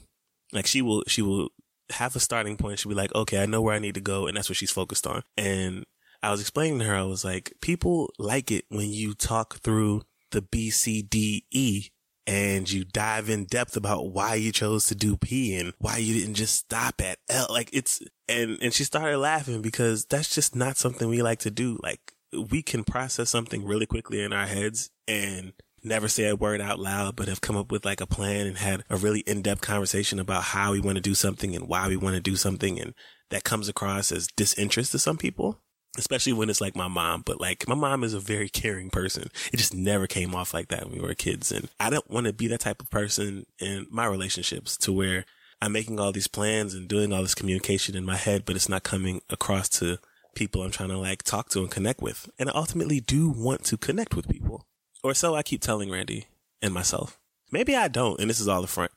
Like 0.52 0.66
she 0.66 0.82
will, 0.82 1.02
she 1.08 1.22
will 1.22 1.48
have 1.90 2.14
a 2.14 2.20
starting 2.20 2.56
point. 2.56 2.78
She'll 2.78 2.90
be 2.90 2.96
like, 2.96 3.14
okay, 3.14 3.42
I 3.42 3.46
know 3.46 3.62
where 3.62 3.74
I 3.74 3.78
need 3.78 3.94
to 3.94 4.00
go. 4.00 4.26
And 4.26 4.36
that's 4.36 4.48
what 4.50 4.56
she's 4.56 4.70
focused 4.70 5.06
on. 5.06 5.22
And 5.36 5.84
I 6.22 6.30
was 6.30 6.40
explaining 6.40 6.78
to 6.80 6.84
her, 6.84 6.94
I 6.94 7.02
was 7.02 7.24
like, 7.24 7.54
people 7.62 8.12
like 8.18 8.50
it 8.50 8.66
when 8.68 8.90
you 8.90 9.14
talk 9.14 9.56
through 9.56 10.02
the 10.30 10.42
B, 10.42 10.70
C, 10.70 11.02
D, 11.02 11.46
E 11.50 11.88
and 12.26 12.70
you 12.70 12.84
dive 12.84 13.28
in 13.28 13.46
depth 13.46 13.76
about 13.76 14.12
why 14.12 14.34
you 14.34 14.52
chose 14.52 14.86
to 14.86 14.94
do 14.94 15.16
P 15.16 15.56
and 15.56 15.72
why 15.78 15.96
you 15.96 16.14
didn't 16.14 16.34
just 16.34 16.54
stop 16.54 17.00
at 17.00 17.18
L. 17.28 17.46
Like 17.50 17.70
it's, 17.72 18.00
and, 18.28 18.58
and 18.62 18.72
she 18.72 18.84
started 18.84 19.18
laughing 19.18 19.62
because 19.62 20.04
that's 20.04 20.32
just 20.32 20.54
not 20.54 20.76
something 20.76 21.08
we 21.08 21.22
like 21.22 21.40
to 21.40 21.50
do. 21.50 21.80
Like 21.82 22.12
we 22.32 22.62
can 22.62 22.84
process 22.84 23.30
something 23.30 23.64
really 23.64 23.86
quickly 23.86 24.22
in 24.22 24.32
our 24.32 24.46
heads 24.46 24.90
and 25.06 25.52
never 25.84 26.08
say 26.08 26.28
a 26.28 26.36
word 26.36 26.60
out 26.60 26.78
loud, 26.78 27.16
but 27.16 27.28
have 27.28 27.40
come 27.40 27.56
up 27.56 27.72
with 27.72 27.84
like 27.84 28.00
a 28.00 28.06
plan 28.06 28.46
and 28.46 28.58
had 28.58 28.84
a 28.88 28.96
really 28.96 29.20
in-depth 29.20 29.60
conversation 29.60 30.18
about 30.18 30.44
how 30.44 30.72
we 30.72 30.80
want 30.80 30.96
to 30.96 31.02
do 31.02 31.14
something 31.14 31.56
and 31.56 31.68
why 31.68 31.88
we 31.88 31.96
want 31.96 32.14
to 32.14 32.22
do 32.22 32.36
something. 32.36 32.80
And 32.80 32.94
that 33.30 33.44
comes 33.44 33.68
across 33.68 34.12
as 34.12 34.28
disinterest 34.36 34.92
to 34.92 34.98
some 34.98 35.18
people, 35.18 35.58
especially 35.98 36.32
when 36.32 36.48
it's 36.48 36.60
like 36.60 36.76
my 36.76 36.88
mom. 36.88 37.22
But 37.26 37.40
like 37.40 37.66
my 37.66 37.74
mom 37.74 38.04
is 38.04 38.14
a 38.14 38.20
very 38.20 38.48
caring 38.48 38.90
person. 38.90 39.28
It 39.52 39.56
just 39.56 39.74
never 39.74 40.06
came 40.06 40.34
off 40.34 40.54
like 40.54 40.68
that 40.68 40.84
when 40.84 41.00
we 41.00 41.06
were 41.06 41.14
kids. 41.14 41.50
And 41.50 41.68
I 41.80 41.90
don't 41.90 42.08
want 42.10 42.26
to 42.26 42.32
be 42.32 42.46
that 42.48 42.60
type 42.60 42.80
of 42.80 42.90
person 42.90 43.46
in 43.58 43.86
my 43.90 44.06
relationships 44.06 44.76
to 44.78 44.92
where 44.92 45.24
I'm 45.60 45.72
making 45.72 45.98
all 45.98 46.12
these 46.12 46.28
plans 46.28 46.74
and 46.74 46.88
doing 46.88 47.12
all 47.12 47.22
this 47.22 47.34
communication 47.34 47.96
in 47.96 48.04
my 48.04 48.16
head, 48.16 48.44
but 48.44 48.56
it's 48.56 48.68
not 48.68 48.82
coming 48.82 49.20
across 49.30 49.68
to 49.80 49.98
people 50.34 50.62
I'm 50.62 50.70
trying 50.70 50.88
to 50.90 50.98
like 50.98 51.22
talk 51.22 51.48
to 51.50 51.60
and 51.60 51.70
connect 51.70 52.00
with. 52.00 52.28
And 52.38 52.48
I 52.48 52.52
ultimately 52.54 53.00
do 53.00 53.28
want 53.28 53.64
to 53.64 53.76
connect 53.76 54.14
with 54.14 54.28
people. 54.28 54.66
Or 55.02 55.14
so 55.14 55.34
I 55.34 55.42
keep 55.42 55.60
telling 55.60 55.90
Randy 55.90 56.26
and 56.60 56.72
myself. 56.72 57.18
Maybe 57.50 57.76
I 57.76 57.88
don't, 57.88 58.20
and 58.20 58.30
this 58.30 58.40
is 58.40 58.48
all 58.48 58.62
the 58.62 58.68
front. 58.68 58.92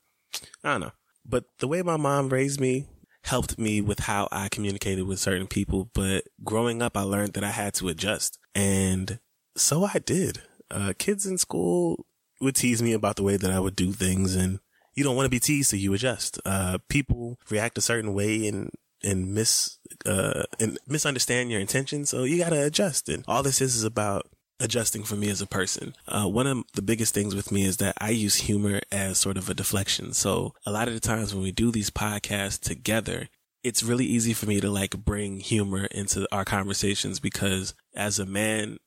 I 0.63 0.71
don't 0.71 0.81
know. 0.81 0.91
But 1.25 1.45
the 1.60 1.67
way 1.67 1.81
my 1.81 1.98
mom 1.98 2.29
raised 2.29 2.62
me 2.62 2.88
helped 3.24 3.57
me 3.57 3.81
with 3.81 4.01
how 4.01 4.27
I 4.31 4.50
communicated 4.50 5.03
with 5.03 5.19
certain 5.19 5.48
people. 5.48 5.89
But 5.93 6.25
growing 6.43 6.81
up, 6.81 6.95
I 6.95 7.01
learned 7.01 7.33
that 7.33 7.43
I 7.43 7.51
had 7.51 7.74
to 7.75 7.89
adjust. 7.89 8.38
And 8.53 9.19
so 9.57 9.83
I 9.86 10.00
did. 10.00 10.41
Uh, 10.69 10.93
kids 10.98 11.25
in 11.25 11.38
school 11.38 12.05
would 12.39 12.55
tease 12.55 12.81
me 12.83 12.93
about 12.93 13.15
the 13.15 13.24
way 13.24 13.38
that 13.38 13.51
I 13.51 13.60
would 13.60 13.75
do 13.75 13.91
things 13.91 14.36
and 14.36 14.60
you 14.93 15.03
don't 15.03 15.15
want 15.15 15.25
to 15.25 15.31
be 15.31 15.39
teased, 15.39 15.71
so 15.71 15.75
you 15.75 15.93
adjust. 15.93 16.39
Uh, 16.45 16.77
people 16.88 17.38
react 17.50 17.77
a 17.77 17.81
certain 17.81 18.13
way 18.13 18.48
and 18.48 18.71
and 19.05 19.33
miss 19.33 19.77
uh 20.05 20.43
and 20.59 20.77
misunderstand 20.88 21.51
your 21.51 21.62
intentions. 21.62 22.09
So 22.09 22.24
you 22.24 22.38
gotta 22.38 22.65
adjust. 22.65 23.07
And 23.09 23.24
all 23.27 23.43
this 23.43 23.62
is 23.62 23.75
is 23.75 23.83
about 23.83 24.27
adjusting 24.59 25.03
for 25.03 25.15
me 25.15 25.29
as 25.29 25.41
a 25.41 25.47
person. 25.47 25.93
Uh, 26.07 26.27
one 26.27 26.47
of 26.47 26.63
the 26.74 26.81
biggest 26.81 27.13
things 27.13 27.35
with 27.35 27.51
me 27.51 27.65
is 27.65 27.77
that 27.77 27.95
I 28.00 28.09
use 28.09 28.35
humor 28.35 28.81
as 28.91 29.17
sort 29.17 29.38
of 29.38 29.50
a 29.50 29.53
deflection. 29.53 30.13
So 30.13 30.53
a 30.65 30.71
lot 30.71 30.88
of 30.88 30.93
the 30.93 31.00
times 31.00 31.33
when 31.33 31.43
we 31.43 31.51
do 31.51 31.71
these 31.71 31.89
podcasts 31.89 32.59
together, 32.59 33.27
it's 33.63 33.83
really 33.83 34.05
easy 34.05 34.33
for 34.33 34.45
me 34.45 34.62
to 34.62 34.69
like 34.69 34.91
bring 34.91 35.39
humor 35.39 35.85
into 35.85 36.27
our 36.31 36.45
conversations 36.45 37.19
because 37.19 37.74
as 37.95 38.19
a 38.19 38.25
man, 38.25 38.77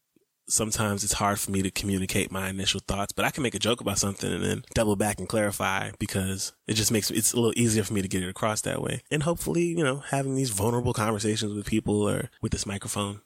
sometimes 0.49 1.05
it's 1.05 1.15
hard 1.15 1.39
for 1.39 1.51
me 1.51 1.63
to 1.63 1.71
communicate 1.71 2.33
my 2.33 2.49
initial 2.49 2.81
thoughts, 2.87 3.13
but 3.13 3.25
I 3.25 3.31
can 3.31 3.43
make 3.43 3.55
a 3.55 3.59
joke 3.59 3.81
about 3.81 3.99
something 3.99 4.33
and 4.33 4.43
then 4.43 4.65
double 4.75 4.97
back 4.97 5.19
and 5.19 5.29
clarify 5.29 5.91
because 5.99 6.53
it 6.67 6.75
just 6.75 6.91
makes 6.91 7.11
it's 7.11 7.33
a 7.33 7.37
little 7.37 7.53
easier 7.57 7.85
for 7.85 7.95
me 7.95 8.03
to 8.03 8.09
get 8.09 8.23
it 8.23 8.29
across 8.29 8.61
that 8.63 8.83
way. 8.83 9.03
And 9.11 9.23
hopefully, 9.23 9.65
you 9.65 9.85
know, 9.85 9.99
having 9.99 10.35
these 10.35 10.51
vulnerable 10.51 10.93
conversations 10.93 11.55
with 11.55 11.67
people 11.67 12.09
or 12.09 12.31
with 12.41 12.53
this 12.53 12.67
microphone, 12.67 13.21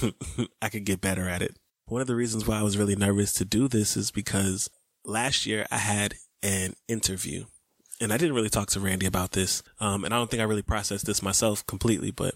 I 0.62 0.68
could 0.68 0.84
get 0.84 1.00
better 1.00 1.28
at 1.28 1.42
it. 1.42 1.56
One 1.86 2.00
of 2.00 2.06
the 2.06 2.16
reasons 2.16 2.46
why 2.46 2.58
I 2.58 2.62
was 2.62 2.78
really 2.78 2.96
nervous 2.96 3.32
to 3.34 3.44
do 3.44 3.68
this 3.68 3.96
is 3.96 4.10
because 4.10 4.70
last 5.04 5.46
year 5.46 5.66
I 5.70 5.78
had 5.78 6.14
an 6.42 6.74
interview 6.88 7.44
and 8.00 8.12
I 8.12 8.16
didn't 8.16 8.34
really 8.34 8.50
talk 8.50 8.68
to 8.70 8.80
Randy 8.80 9.06
about 9.06 9.32
this. 9.32 9.62
Um, 9.78 10.04
and 10.04 10.12
I 10.12 10.16
don't 10.16 10.30
think 10.30 10.40
I 10.40 10.44
really 10.44 10.62
processed 10.62 11.06
this 11.06 11.22
myself 11.22 11.64
completely, 11.66 12.10
but 12.10 12.34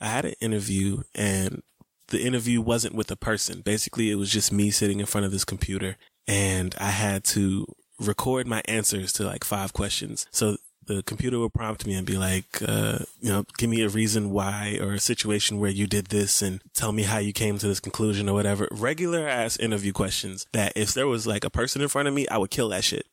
I 0.00 0.08
had 0.08 0.24
an 0.24 0.34
interview 0.40 1.02
and 1.14 1.62
the 2.08 2.22
interview 2.22 2.60
wasn't 2.60 2.94
with 2.94 3.10
a 3.10 3.16
person. 3.16 3.60
Basically, 3.60 4.10
it 4.10 4.16
was 4.16 4.30
just 4.30 4.52
me 4.52 4.70
sitting 4.70 5.00
in 5.00 5.06
front 5.06 5.24
of 5.24 5.32
this 5.32 5.44
computer 5.44 5.96
and 6.26 6.74
I 6.78 6.90
had 6.90 7.24
to 7.24 7.66
record 7.98 8.46
my 8.46 8.62
answers 8.66 9.12
to 9.14 9.24
like 9.24 9.44
five 9.44 9.72
questions. 9.72 10.26
So 10.30 10.56
the 10.86 11.02
computer 11.02 11.38
would 11.38 11.52
prompt 11.52 11.86
me 11.86 11.94
and 11.94 12.06
be 12.06 12.16
like, 12.16 12.62
uh, 12.66 13.00
you 13.20 13.28
know, 13.28 13.44
give 13.58 13.68
me 13.68 13.82
a 13.82 13.88
reason 13.88 14.30
why 14.30 14.78
or 14.80 14.94
a 14.94 15.00
situation 15.00 15.58
where 15.58 15.70
you 15.70 15.86
did 15.86 16.06
this 16.06 16.40
and 16.40 16.62
tell 16.74 16.92
me 16.92 17.02
how 17.02 17.18
you 17.18 17.32
came 17.32 17.58
to 17.58 17.68
this 17.68 17.80
conclusion 17.80 18.28
or 18.28 18.34
whatever. 18.34 18.68
Regular 18.70 19.28
ass 19.28 19.58
interview 19.58 19.92
questions 19.92 20.46
that 20.52 20.72
if 20.76 20.94
there 20.94 21.06
was 21.06 21.26
like 21.26 21.44
a 21.44 21.50
person 21.50 21.82
in 21.82 21.88
front 21.88 22.08
of 22.08 22.14
me, 22.14 22.26
I 22.28 22.38
would 22.38 22.50
kill 22.50 22.70
that 22.70 22.84
shit 22.84 23.06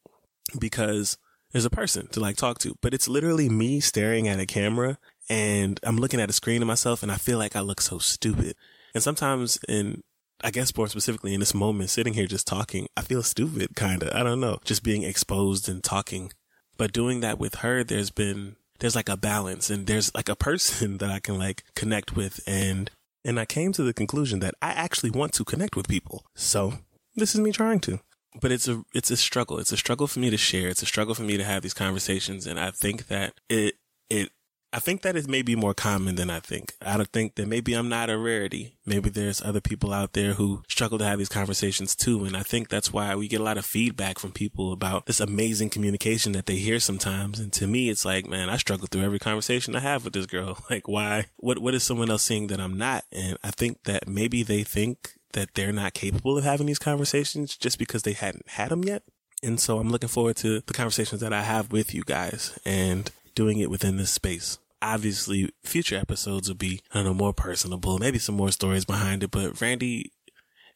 because 0.58 1.18
there's 1.52 1.66
a 1.66 1.70
person 1.70 2.08
to 2.08 2.20
like 2.20 2.38
talk 2.38 2.60
to, 2.60 2.75
but 2.82 2.94
it's 2.94 3.08
literally 3.08 3.50
me 3.50 3.80
staring 3.80 4.28
at 4.28 4.40
a 4.40 4.46
camera 4.46 4.98
and 5.30 5.80
I'm 5.84 5.98
looking 5.98 6.22
at 6.22 6.30
a 6.30 6.34
screen 6.34 6.62
of 6.62 6.68
myself 6.68 7.04
and 7.04 7.12
I 7.12 7.16
feel 7.16 7.38
like 7.38 7.56
I 7.56 7.62
look 7.62 7.82
so 7.82 7.98
stupid. 7.98 8.56
And 8.96 9.04
sometimes 9.04 9.60
in 9.68 10.02
I 10.44 10.52
guess 10.52 10.75
more 10.75 10.88
specifically 10.88 11.34
in 11.34 11.40
this 11.40 11.54
moment, 11.54 11.90
sitting 11.90 12.14
here 12.14 12.28
just 12.28 12.48
talking, 12.48 12.88
I 12.98 13.02
feel 13.02 13.24
stupid, 13.24 13.75
kind 13.75 14.04
of. 14.04 14.14
I 14.14 14.24
don't 14.24 14.42
know, 14.42 14.60
just 14.64 14.84
being 14.84 15.04
exposed 15.04 15.70
and 15.70 15.84
talking. 15.84 16.32
But 16.78 16.92
doing 16.92 17.22
that 17.22 17.40
with 17.40 17.56
her, 17.56 17.84
there's 17.84 18.10
been, 18.10 18.58
there's 18.80 18.96
like 18.96 19.08
a 19.08 19.16
balance 19.16 19.70
and 19.70 19.88
there's 19.88 20.14
like 20.14 20.28
a 20.28 20.36
person 20.36 20.98
that 21.00 21.10
I 21.10 21.20
can 21.20 21.40
like 21.40 21.64
connect 21.75 22.16
with. 22.16 22.42
And, 22.46 22.92
and 23.24 23.40
I 23.40 23.46
came 23.46 23.72
to 23.74 23.84
the 23.84 23.94
conclusion 23.94 24.40
that 24.40 24.56
I 24.62 24.72
actually 24.72 25.12
want 25.12 25.34
to 25.34 25.46
connect 25.46 25.75
with 25.75 25.88
people. 25.88 26.25
So 26.36 26.74
this 27.16 27.34
is 27.34 27.42
me 27.42 27.52
trying 27.52 27.80
to. 27.82 28.00
But 28.42 28.52
it's 28.52 28.68
a, 28.68 28.84
it's 28.94 29.12
a 29.12 29.18
struggle. 29.18 29.60
It's 29.60 29.72
a 29.72 29.78
struggle 29.78 30.08
for 30.08 30.20
me 30.20 30.30
to 30.30 30.38
share. 30.38 30.68
It's 30.68 30.84
a 30.84 30.86
struggle 30.86 31.16
for 31.16 31.24
me 31.24 31.38
to 31.38 31.46
have 31.46 31.64
these 31.64 31.74
conversations. 31.74 32.46
And 32.46 32.60
I 32.60 32.72
think 32.72 33.08
that 33.08 33.36
it, 33.48 33.75
it 34.10 34.32
I 34.75 34.79
think 34.79 35.03
that 35.03 35.15
is 35.15 35.25
maybe 35.25 35.55
more 35.55 35.74
common 35.74 36.15
than 36.15 36.29
I 36.29 36.41
think. 36.41 36.74
I 36.82 36.98
don't 36.98 37.10
think 37.10 37.36
that 37.36 37.48
maybe 37.48 37.74
I'm 37.74 37.88
not 37.88 38.10
a 38.10 38.17
rarity. 38.17 38.75
Maybe 38.86 39.10
there's 39.10 39.41
other 39.41 39.62
people 39.62 39.94
out 39.94 40.12
there 40.12 40.34
who 40.34 40.63
struggle 40.67 40.98
to 40.98 41.05
have 41.05 41.17
these 41.17 41.29
conversations 41.29 41.96
too. 41.96 42.25
And 42.25 42.36
I 42.36 42.44
think 42.44 42.67
that's 42.67 42.91
why 42.91 43.15
we 43.15 43.29
get 43.29 43.39
a 43.39 43.44
lot 43.46 43.58
of 43.58 43.65
feedback 43.65 44.20
from 44.20 44.34
people 44.34 44.74
about 44.74 45.05
this 45.05 45.22
amazing 45.22 45.70
communication 45.70 46.34
that 46.34 46.46
they 46.46 46.58
hear 46.58 46.82
sometimes. 46.82 47.39
And 47.39 47.53
to 47.53 47.67
me, 47.67 47.89
it's 47.89 48.03
like, 48.03 48.27
man, 48.27 48.50
I 48.50 48.58
struggle 48.58 48.88
through 48.91 49.03
every 49.03 49.17
conversation 49.17 49.77
I 49.77 49.79
have 49.79 50.03
with 50.03 50.13
this 50.13 50.25
girl. 50.25 50.58
Like, 50.70 50.88
why? 50.88 51.27
What, 51.38 51.60
what 51.60 51.75
is 51.75 51.84
someone 51.84 52.10
else 52.10 52.24
seeing 52.24 52.48
that 52.48 52.60
I'm 52.60 52.77
not? 52.77 53.05
And 53.12 53.38
I 53.44 53.51
think 53.51 53.84
that 53.84 54.10
maybe 54.10 54.41
they 54.44 54.63
think 54.63 55.13
that 55.34 55.53
they're 55.53 55.72
not 55.72 55.94
capable 55.94 56.38
of 56.38 56.44
having 56.44 56.65
these 56.65 56.79
conversations 56.79 57.55
just 57.55 57.77
because 57.77 58.01
they 58.01 58.13
hadn't 58.13 58.50
had 58.50 58.70
them 58.72 58.84
yet. 58.84 59.03
And 59.44 59.60
so 59.60 59.77
I'm 59.77 59.89
looking 59.89 60.10
forward 60.10 60.38
to 60.38 60.62
the 60.62 60.74
conversations 60.74 61.22
that 61.22 61.32
I 61.32 61.44
have 61.44 61.72
with 61.72 61.94
you 61.94 62.03
guys 62.03 62.58
and 62.65 63.10
doing 63.36 63.60
it 63.60 63.70
within 63.70 63.98
this 63.98 64.10
space 64.10 64.58
obviously 64.82 65.51
future 65.63 65.98
episodes 65.98 66.48
will 66.48 66.55
be, 66.55 66.82
I 66.91 66.98
don't 66.98 67.05
know, 67.05 67.13
more 67.13 67.34
personable, 67.34 67.98
maybe 67.98 68.20
some 68.20 68.36
more 68.36 68.51
stories 68.51 68.86
behind 68.86 69.24
it. 69.24 69.32
But 69.32 69.60
Randy 69.62 70.12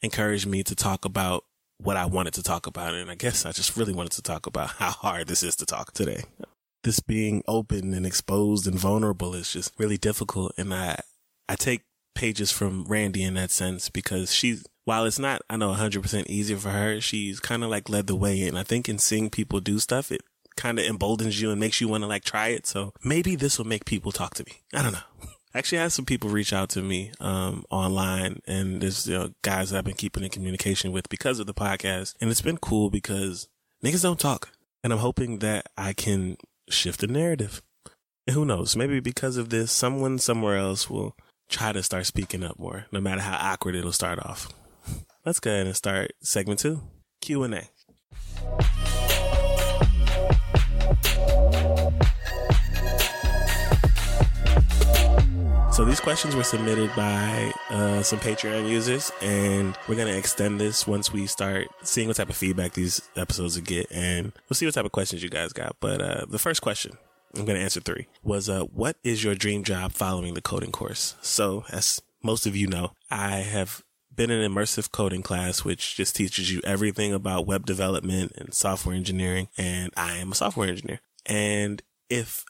encouraged 0.01 0.47
me 0.47 0.63
to 0.63 0.75
talk 0.75 1.05
about 1.05 1.43
what 1.77 1.97
I 1.97 2.05
wanted 2.05 2.33
to 2.35 2.43
talk 2.43 2.67
about. 2.67 2.93
And 2.93 3.09
I 3.09 3.15
guess 3.15 3.45
I 3.45 3.51
just 3.51 3.77
really 3.77 3.93
wanted 3.93 4.13
to 4.13 4.21
talk 4.21 4.45
about 4.45 4.69
how 4.77 4.91
hard 4.91 5.27
this 5.27 5.43
is 5.43 5.55
to 5.57 5.65
talk 5.65 5.93
today. 5.93 6.23
This 6.83 6.99
being 6.99 7.43
open 7.47 7.93
and 7.93 8.05
exposed 8.05 8.65
and 8.67 8.77
vulnerable 8.77 9.33
is 9.33 9.51
just 9.51 9.73
really 9.77 9.97
difficult. 9.97 10.53
And 10.57 10.73
I, 10.73 10.99
I 11.47 11.55
take 11.55 11.81
pages 12.15 12.51
from 12.51 12.85
Randy 12.85 13.23
in 13.23 13.33
that 13.35 13.51
sense 13.51 13.89
because 13.89 14.33
she's, 14.33 14.65
while 14.85 15.05
it's 15.05 15.19
not, 15.19 15.41
I 15.49 15.57
know 15.57 15.73
100% 15.73 16.27
easier 16.27 16.57
for 16.57 16.69
her, 16.69 17.01
she's 17.01 17.39
kind 17.39 17.63
of 17.63 17.69
like 17.69 17.89
led 17.89 18.07
the 18.07 18.15
way. 18.15 18.47
And 18.47 18.57
I 18.57 18.63
think 18.63 18.87
in 18.87 18.97
seeing 18.97 19.29
people 19.29 19.59
do 19.59 19.79
stuff, 19.79 20.11
it 20.11 20.21
kind 20.59 20.77
of 20.77 20.85
emboldens 20.85 21.41
you 21.41 21.51
and 21.51 21.59
makes 21.59 21.79
you 21.79 21.87
want 21.87 22.03
to 22.03 22.07
like 22.07 22.25
try 22.25 22.49
it. 22.49 22.67
So 22.67 22.93
maybe 23.03 23.35
this 23.35 23.57
will 23.57 23.65
make 23.65 23.85
people 23.85 24.11
talk 24.11 24.35
to 24.35 24.43
me. 24.43 24.61
I 24.73 24.83
don't 24.83 24.91
know. 24.91 24.99
Actually, 25.55 25.79
I 25.79 25.83
had 25.83 25.93
some 25.93 26.05
people 26.05 26.29
reach 26.29 26.53
out 26.53 26.69
to 26.69 26.81
me 26.81 27.11
um, 27.19 27.63
online, 27.71 28.41
and 28.45 28.81
there's 28.81 29.07
you 29.07 29.17
know, 29.17 29.29
guys 29.41 29.71
that 29.71 29.79
I've 29.79 29.85
been 29.85 29.95
keeping 29.95 30.23
in 30.23 30.29
communication 30.29 30.91
with 30.91 31.09
because 31.09 31.39
of 31.39 31.47
the 31.47 31.55
podcast, 31.55 32.13
and 32.21 32.29
it's 32.29 32.41
been 32.41 32.59
cool 32.59 32.91
because 32.91 33.47
niggas 33.83 34.03
don't 34.03 34.19
talk, 34.19 34.49
and 34.83 34.93
I'm 34.93 34.99
hoping 34.99 35.39
that 35.39 35.65
I 35.75 35.93
can 35.93 36.37
shift 36.69 36.99
the 36.99 37.07
narrative. 37.07 37.63
And 38.27 38.35
who 38.35 38.45
knows? 38.45 38.75
Maybe 38.75 38.99
because 38.99 39.37
of 39.37 39.49
this, 39.49 39.71
someone 39.71 40.19
somewhere 40.19 40.57
else 40.57 40.87
will 40.87 41.15
try 41.49 41.71
to 41.71 41.81
start 41.81 42.05
speaking 42.05 42.43
up 42.43 42.59
more, 42.59 42.85
no 42.91 43.01
matter 43.01 43.21
how 43.21 43.37
awkward 43.41 43.73
it'll 43.73 43.91
start 43.91 44.19
off. 44.23 44.53
Let's 45.25 45.39
go 45.39 45.49
ahead 45.49 45.65
and 45.65 45.75
start 45.75 46.11
segment 46.21 46.59
two, 46.59 46.83
Q 47.21 47.41
and 47.41 47.55
A. 47.55 49.18
So 55.79 55.85
these 55.85 56.01
questions 56.01 56.35
were 56.35 56.43
submitted 56.43 56.93
by 56.93 57.53
uh, 57.69 58.03
some 58.03 58.19
Patreon 58.19 58.67
users, 58.67 59.13
and 59.21 59.77
we're 59.87 59.95
gonna 59.95 60.11
extend 60.11 60.59
this 60.59 60.85
once 60.85 61.13
we 61.13 61.25
start 61.25 61.69
seeing 61.83 62.09
what 62.09 62.17
type 62.17 62.29
of 62.29 62.35
feedback 62.35 62.73
these 62.73 63.01
episodes 63.15 63.55
will 63.55 63.63
get, 63.63 63.89
and 63.89 64.33
we'll 64.49 64.55
see 64.55 64.65
what 64.65 64.75
type 64.75 64.83
of 64.83 64.91
questions 64.91 65.23
you 65.23 65.29
guys 65.29 65.53
got. 65.53 65.77
But 65.79 66.01
uh, 66.01 66.25
the 66.27 66.37
first 66.37 66.61
question, 66.61 66.97
I'm 67.33 67.45
gonna 67.45 67.59
answer 67.59 67.79
three, 67.79 68.07
was 68.23 68.49
uh, 68.49 68.63
what 68.63 68.97
is 69.05 69.23
your 69.23 69.35
dream 69.35 69.63
job 69.63 69.93
following 69.93 70.33
the 70.33 70.41
coding 70.41 70.73
course? 70.73 71.15
So, 71.21 71.63
as 71.71 72.01
most 72.21 72.45
of 72.45 72.57
you 72.57 72.67
know, 72.67 72.91
I 73.09 73.37
have 73.37 73.81
been 74.19 74.29
in 74.29 74.41
an 74.41 74.53
immersive 74.53 74.91
coding 74.91 75.23
class, 75.23 75.63
which 75.63 75.95
just 75.95 76.13
teaches 76.13 76.51
you 76.51 76.59
everything 76.65 77.13
about 77.13 77.47
web 77.47 77.65
development 77.65 78.33
and 78.35 78.53
software 78.53 78.93
engineering, 78.93 79.47
and 79.57 79.93
I 79.95 80.17
am 80.17 80.33
a 80.33 80.35
software 80.35 80.67
engineer. 80.67 80.99
And 81.25 81.81
if 82.09 82.43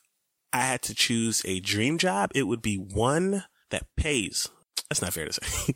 I 0.52 0.62
had 0.62 0.82
to 0.84 0.96
choose 0.96 1.44
a 1.46 1.60
dream 1.60 2.00
job, 2.00 2.32
it 2.34 2.48
would 2.48 2.64
be 2.64 2.78
one 2.78 3.44
that 3.70 3.86
pays. 3.96 4.50
That's 4.90 5.04
not 5.04 5.14
fair 5.14 5.28
to 5.28 5.34
say. 5.34 5.74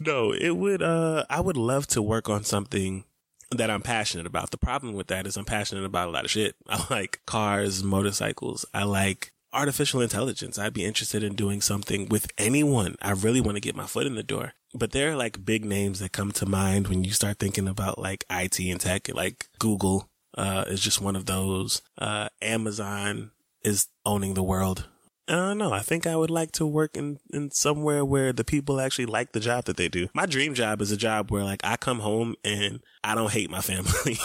no, 0.00 0.32
it 0.32 0.56
would, 0.56 0.82
uh, 0.82 1.26
I 1.30 1.40
would 1.40 1.56
love 1.56 1.86
to 1.88 2.02
work 2.02 2.28
on 2.28 2.42
something 2.42 3.04
that 3.52 3.70
I'm 3.70 3.82
passionate 3.82 4.26
about. 4.26 4.50
The 4.50 4.58
problem 4.58 4.94
with 4.94 5.06
that 5.06 5.28
is 5.28 5.36
I'm 5.36 5.44
passionate 5.44 5.84
about 5.84 6.08
a 6.08 6.10
lot 6.10 6.24
of 6.24 6.30
shit. 6.32 6.56
I 6.68 6.84
like 6.90 7.20
cars, 7.24 7.84
motorcycles. 7.84 8.66
I 8.74 8.82
like 8.82 9.30
artificial 9.56 10.00
intelligence. 10.00 10.58
I'd 10.58 10.74
be 10.74 10.84
interested 10.84 11.24
in 11.24 11.34
doing 11.34 11.60
something 11.60 12.08
with 12.08 12.30
anyone. 12.38 12.96
I 13.00 13.12
really 13.12 13.40
want 13.40 13.56
to 13.56 13.60
get 13.60 13.74
my 13.74 13.86
foot 13.86 14.06
in 14.06 14.14
the 14.14 14.22
door. 14.22 14.52
But 14.74 14.92
there 14.92 15.12
are 15.12 15.16
like 15.16 15.44
big 15.44 15.64
names 15.64 16.00
that 16.00 16.12
come 16.12 16.30
to 16.32 16.46
mind 16.46 16.88
when 16.88 17.02
you 17.02 17.12
start 17.12 17.38
thinking 17.38 17.66
about 17.66 17.98
like 17.98 18.24
IT 18.30 18.60
and 18.60 18.80
tech, 18.80 19.08
like 19.14 19.48
Google, 19.58 20.08
uh, 20.36 20.64
is 20.68 20.80
just 20.80 21.00
one 21.00 21.16
of 21.16 21.26
those. 21.26 21.80
Uh, 21.96 22.28
Amazon 22.42 23.30
is 23.62 23.88
owning 24.04 24.34
the 24.34 24.42
world. 24.42 24.86
Uh, 25.28 25.32
I 25.32 25.36
don't 25.48 25.58
know. 25.58 25.72
I 25.72 25.80
think 25.80 26.06
I 26.06 26.14
would 26.14 26.30
like 26.30 26.52
to 26.52 26.66
work 26.66 26.96
in, 26.96 27.18
in 27.32 27.50
somewhere 27.50 28.04
where 28.04 28.32
the 28.32 28.44
people 28.44 28.80
actually 28.80 29.06
like 29.06 29.32
the 29.32 29.40
job 29.40 29.64
that 29.64 29.76
they 29.76 29.88
do. 29.88 30.08
My 30.14 30.26
dream 30.26 30.54
job 30.54 30.80
is 30.80 30.92
a 30.92 30.96
job 30.96 31.30
where 31.30 31.42
like 31.42 31.60
I 31.64 31.76
come 31.76 31.98
home 32.00 32.36
and 32.44 32.80
I 33.02 33.14
don't 33.16 33.32
hate 33.32 33.50
my 33.50 33.60
family 33.60 34.18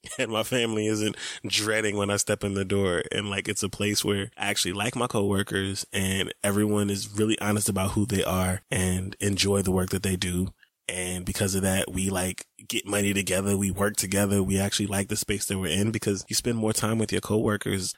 and 0.18 0.32
my 0.32 0.42
family 0.42 0.86
isn't 0.88 1.16
dreading 1.46 1.96
when 1.96 2.10
I 2.10 2.16
step 2.16 2.42
in 2.42 2.54
the 2.54 2.64
door. 2.64 3.02
And 3.12 3.30
like 3.30 3.48
it's 3.48 3.62
a 3.62 3.68
place 3.68 4.04
where 4.04 4.30
I 4.36 4.46
actually 4.48 4.72
like 4.72 4.96
my 4.96 5.06
coworkers 5.06 5.86
and 5.92 6.34
everyone 6.42 6.90
is 6.90 7.16
really 7.16 7.38
honest 7.40 7.68
about 7.68 7.92
who 7.92 8.04
they 8.04 8.24
are 8.24 8.62
and 8.70 9.16
enjoy 9.20 9.62
the 9.62 9.72
work 9.72 9.90
that 9.90 10.02
they 10.02 10.16
do. 10.16 10.48
And 10.88 11.24
because 11.24 11.54
of 11.54 11.62
that, 11.62 11.92
we 11.92 12.10
like 12.10 12.46
get 12.66 12.86
money 12.86 13.12
together. 13.12 13.56
We 13.56 13.70
work 13.70 13.96
together. 13.96 14.42
We 14.42 14.58
actually 14.58 14.86
like 14.86 15.08
the 15.08 15.16
space 15.16 15.44
that 15.46 15.58
we're 15.58 15.78
in 15.78 15.92
because 15.92 16.24
you 16.28 16.34
spend 16.34 16.56
more 16.58 16.72
time 16.72 16.98
with 16.98 17.12
your 17.12 17.20
coworkers 17.20 17.94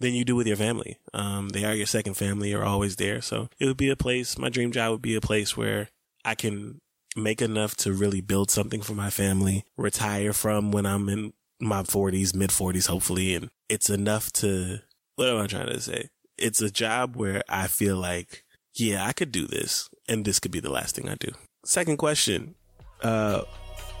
than 0.00 0.14
you 0.14 0.24
do 0.24 0.34
with 0.34 0.46
your 0.46 0.56
family. 0.56 0.98
Um, 1.14 1.50
they 1.50 1.64
are 1.64 1.74
your 1.74 1.86
second 1.86 2.14
family. 2.14 2.50
You're 2.50 2.64
always 2.64 2.96
there. 2.96 3.20
So 3.20 3.48
it 3.58 3.66
would 3.66 3.76
be 3.76 3.90
a 3.90 3.96
place, 3.96 4.38
my 4.38 4.48
dream 4.48 4.72
job 4.72 4.92
would 4.92 5.02
be 5.02 5.14
a 5.14 5.20
place 5.20 5.56
where 5.56 5.88
I 6.24 6.34
can 6.34 6.80
make 7.16 7.42
enough 7.42 7.76
to 7.76 7.92
really 7.92 8.20
build 8.20 8.50
something 8.50 8.80
for 8.80 8.94
my 8.94 9.10
family, 9.10 9.64
retire 9.76 10.32
from 10.32 10.72
when 10.72 10.86
I'm 10.86 11.08
in 11.08 11.32
my 11.60 11.82
40s, 11.82 12.34
mid 12.34 12.50
40s, 12.50 12.88
hopefully. 12.88 13.34
And 13.34 13.50
it's 13.68 13.90
enough 13.90 14.32
to, 14.34 14.80
what 15.16 15.28
am 15.28 15.38
I 15.38 15.46
trying 15.46 15.68
to 15.68 15.80
say? 15.80 16.08
It's 16.38 16.62
a 16.62 16.70
job 16.70 17.16
where 17.16 17.42
I 17.48 17.66
feel 17.66 17.96
like, 17.96 18.44
yeah, 18.74 19.06
I 19.06 19.12
could 19.12 19.30
do 19.30 19.46
this 19.46 19.90
and 20.08 20.24
this 20.24 20.40
could 20.40 20.50
be 20.50 20.60
the 20.60 20.70
last 20.70 20.96
thing 20.96 21.08
I 21.08 21.16
do. 21.16 21.32
Second 21.64 21.98
question. 21.98 22.54
Uh, 23.02 23.42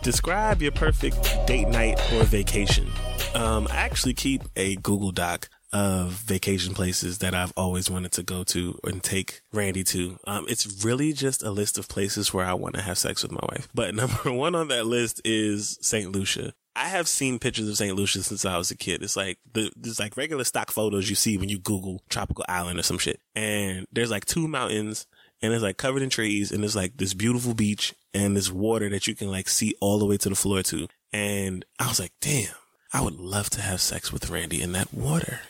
describe 0.02 0.62
your 0.62 0.72
perfect 0.72 1.16
date 1.46 1.68
night 1.68 2.00
or 2.14 2.24
vacation. 2.24 2.88
Um, 3.34 3.68
I 3.70 3.76
actually 3.76 4.14
keep 4.14 4.42
a 4.56 4.76
Google 4.76 5.12
Doc 5.12 5.48
of 5.72 6.10
vacation 6.10 6.74
places 6.74 7.18
that 7.18 7.34
I've 7.34 7.52
always 7.56 7.90
wanted 7.90 8.12
to 8.12 8.22
go 8.22 8.44
to 8.44 8.78
and 8.84 9.02
take 9.02 9.42
Randy 9.52 9.84
to. 9.84 10.18
Um, 10.26 10.46
it's 10.48 10.84
really 10.84 11.12
just 11.12 11.42
a 11.42 11.50
list 11.50 11.78
of 11.78 11.88
places 11.88 12.34
where 12.34 12.44
I 12.44 12.54
want 12.54 12.74
to 12.74 12.82
have 12.82 12.98
sex 12.98 13.22
with 13.22 13.32
my 13.32 13.46
wife. 13.50 13.68
But 13.80 13.94
number 13.94 14.32
one 14.32 14.54
on 14.54 14.68
that 14.68 14.86
list 14.86 15.22
is 15.24 15.78
St. 15.80 16.12
Lucia. 16.12 16.52
I 16.76 16.88
have 16.88 17.08
seen 17.08 17.38
pictures 17.38 17.68
of 17.68 17.76
St. 17.76 17.96
Lucia 17.96 18.22
since 18.22 18.44
I 18.44 18.58
was 18.58 18.70
a 18.70 18.76
kid. 18.76 19.02
It's 19.02 19.16
like 19.16 19.38
the, 19.52 19.70
there's 19.76 19.98
like 19.98 20.16
regular 20.16 20.44
stock 20.44 20.70
photos 20.70 21.08
you 21.08 21.16
see 21.16 21.38
when 21.38 21.48
you 21.48 21.58
Google 21.58 22.02
tropical 22.08 22.44
island 22.48 22.78
or 22.78 22.82
some 22.82 22.98
shit. 22.98 23.20
And 23.34 23.86
there's 23.92 24.10
like 24.10 24.24
two 24.24 24.46
mountains 24.46 25.06
and 25.42 25.52
it's 25.52 25.62
like 25.62 25.78
covered 25.78 26.02
in 26.02 26.10
trees 26.10 26.52
and 26.52 26.62
there's 26.62 26.76
like 26.76 26.96
this 26.96 27.14
beautiful 27.14 27.54
beach 27.54 27.94
and 28.12 28.36
this 28.36 28.50
water 28.52 28.88
that 28.90 29.06
you 29.06 29.14
can 29.14 29.30
like 29.30 29.48
see 29.48 29.74
all 29.80 29.98
the 29.98 30.06
way 30.06 30.16
to 30.18 30.28
the 30.28 30.34
floor 30.34 30.62
to. 30.64 30.88
And 31.12 31.64
I 31.78 31.88
was 31.88 31.98
like, 31.98 32.12
damn, 32.20 32.54
I 32.92 33.00
would 33.00 33.18
love 33.18 33.50
to 33.50 33.60
have 33.60 33.80
sex 33.80 34.12
with 34.12 34.30
Randy 34.30 34.62
in 34.62 34.72
that 34.72 34.92
water. 34.92 35.40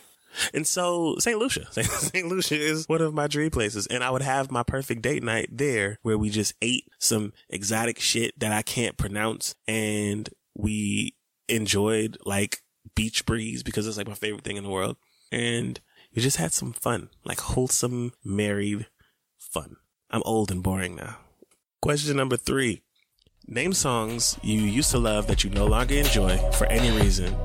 And 0.53 0.65
so 0.65 1.15
St. 1.19 1.37
Lucia, 1.37 1.67
St. 1.71 2.27
Lucia 2.27 2.55
is 2.55 2.87
one 2.87 3.01
of 3.01 3.13
my 3.13 3.27
dream 3.27 3.51
places. 3.51 3.87
And 3.87 4.03
I 4.03 4.09
would 4.09 4.21
have 4.21 4.51
my 4.51 4.63
perfect 4.63 5.01
date 5.01 5.23
night 5.23 5.49
there 5.51 5.97
where 6.01 6.17
we 6.17 6.29
just 6.29 6.53
ate 6.61 6.85
some 6.99 7.33
exotic 7.49 7.99
shit 7.99 8.39
that 8.39 8.51
I 8.51 8.61
can't 8.61 8.97
pronounce 8.97 9.55
and 9.67 10.29
we 10.55 11.15
enjoyed 11.47 12.17
like 12.25 12.61
beach 12.95 13.25
breeze 13.25 13.63
because 13.63 13.87
it's 13.87 13.97
like 13.97 14.07
my 14.07 14.13
favorite 14.13 14.43
thing 14.43 14.57
in 14.57 14.63
the 14.63 14.69
world. 14.69 14.97
And 15.31 15.79
we 16.15 16.21
just 16.21 16.37
had 16.37 16.53
some 16.53 16.73
fun, 16.73 17.09
like 17.23 17.39
wholesome, 17.39 18.13
married 18.23 18.87
fun. 19.37 19.77
I'm 20.09 20.23
old 20.25 20.51
and 20.51 20.61
boring 20.61 20.95
now. 20.95 21.17
Question 21.81 22.17
number 22.17 22.37
three. 22.37 22.83
Name 23.47 23.73
songs 23.73 24.37
you 24.43 24.61
used 24.61 24.91
to 24.91 24.99
love 24.99 25.27
that 25.27 25.43
you 25.43 25.49
no 25.49 25.65
longer 25.65 25.95
enjoy 25.95 26.37
for 26.51 26.67
any 26.67 26.91
reason. 26.91 27.35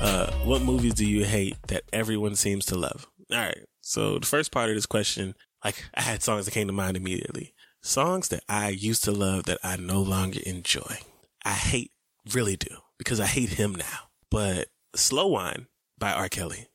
Uh, 0.00 0.30
what 0.44 0.62
movies 0.62 0.94
do 0.94 1.04
you 1.04 1.24
hate 1.24 1.56
that 1.66 1.82
everyone 1.92 2.36
seems 2.36 2.64
to 2.66 2.76
love? 2.76 3.06
All 3.32 3.38
right. 3.38 3.66
So 3.80 4.18
the 4.18 4.26
first 4.26 4.52
part 4.52 4.70
of 4.70 4.76
this 4.76 4.86
question, 4.86 5.34
like 5.64 5.84
I 5.94 6.02
had 6.02 6.22
songs 6.22 6.44
that 6.44 6.52
came 6.52 6.68
to 6.68 6.72
mind 6.72 6.96
immediately. 6.96 7.52
Songs 7.82 8.28
that 8.28 8.42
I 8.48 8.68
used 8.68 9.04
to 9.04 9.12
love 9.12 9.44
that 9.44 9.58
I 9.62 9.76
no 9.76 10.00
longer 10.00 10.40
enjoy. 10.46 10.98
I 11.44 11.52
hate, 11.52 11.90
really 12.32 12.56
do, 12.56 12.76
because 12.98 13.18
I 13.20 13.26
hate 13.26 13.50
him 13.50 13.74
now. 13.74 14.08
But 14.30 14.68
Slow 14.94 15.28
Wind 15.28 15.66
by 15.98 16.12
R. 16.12 16.28
Kelly 16.28 16.68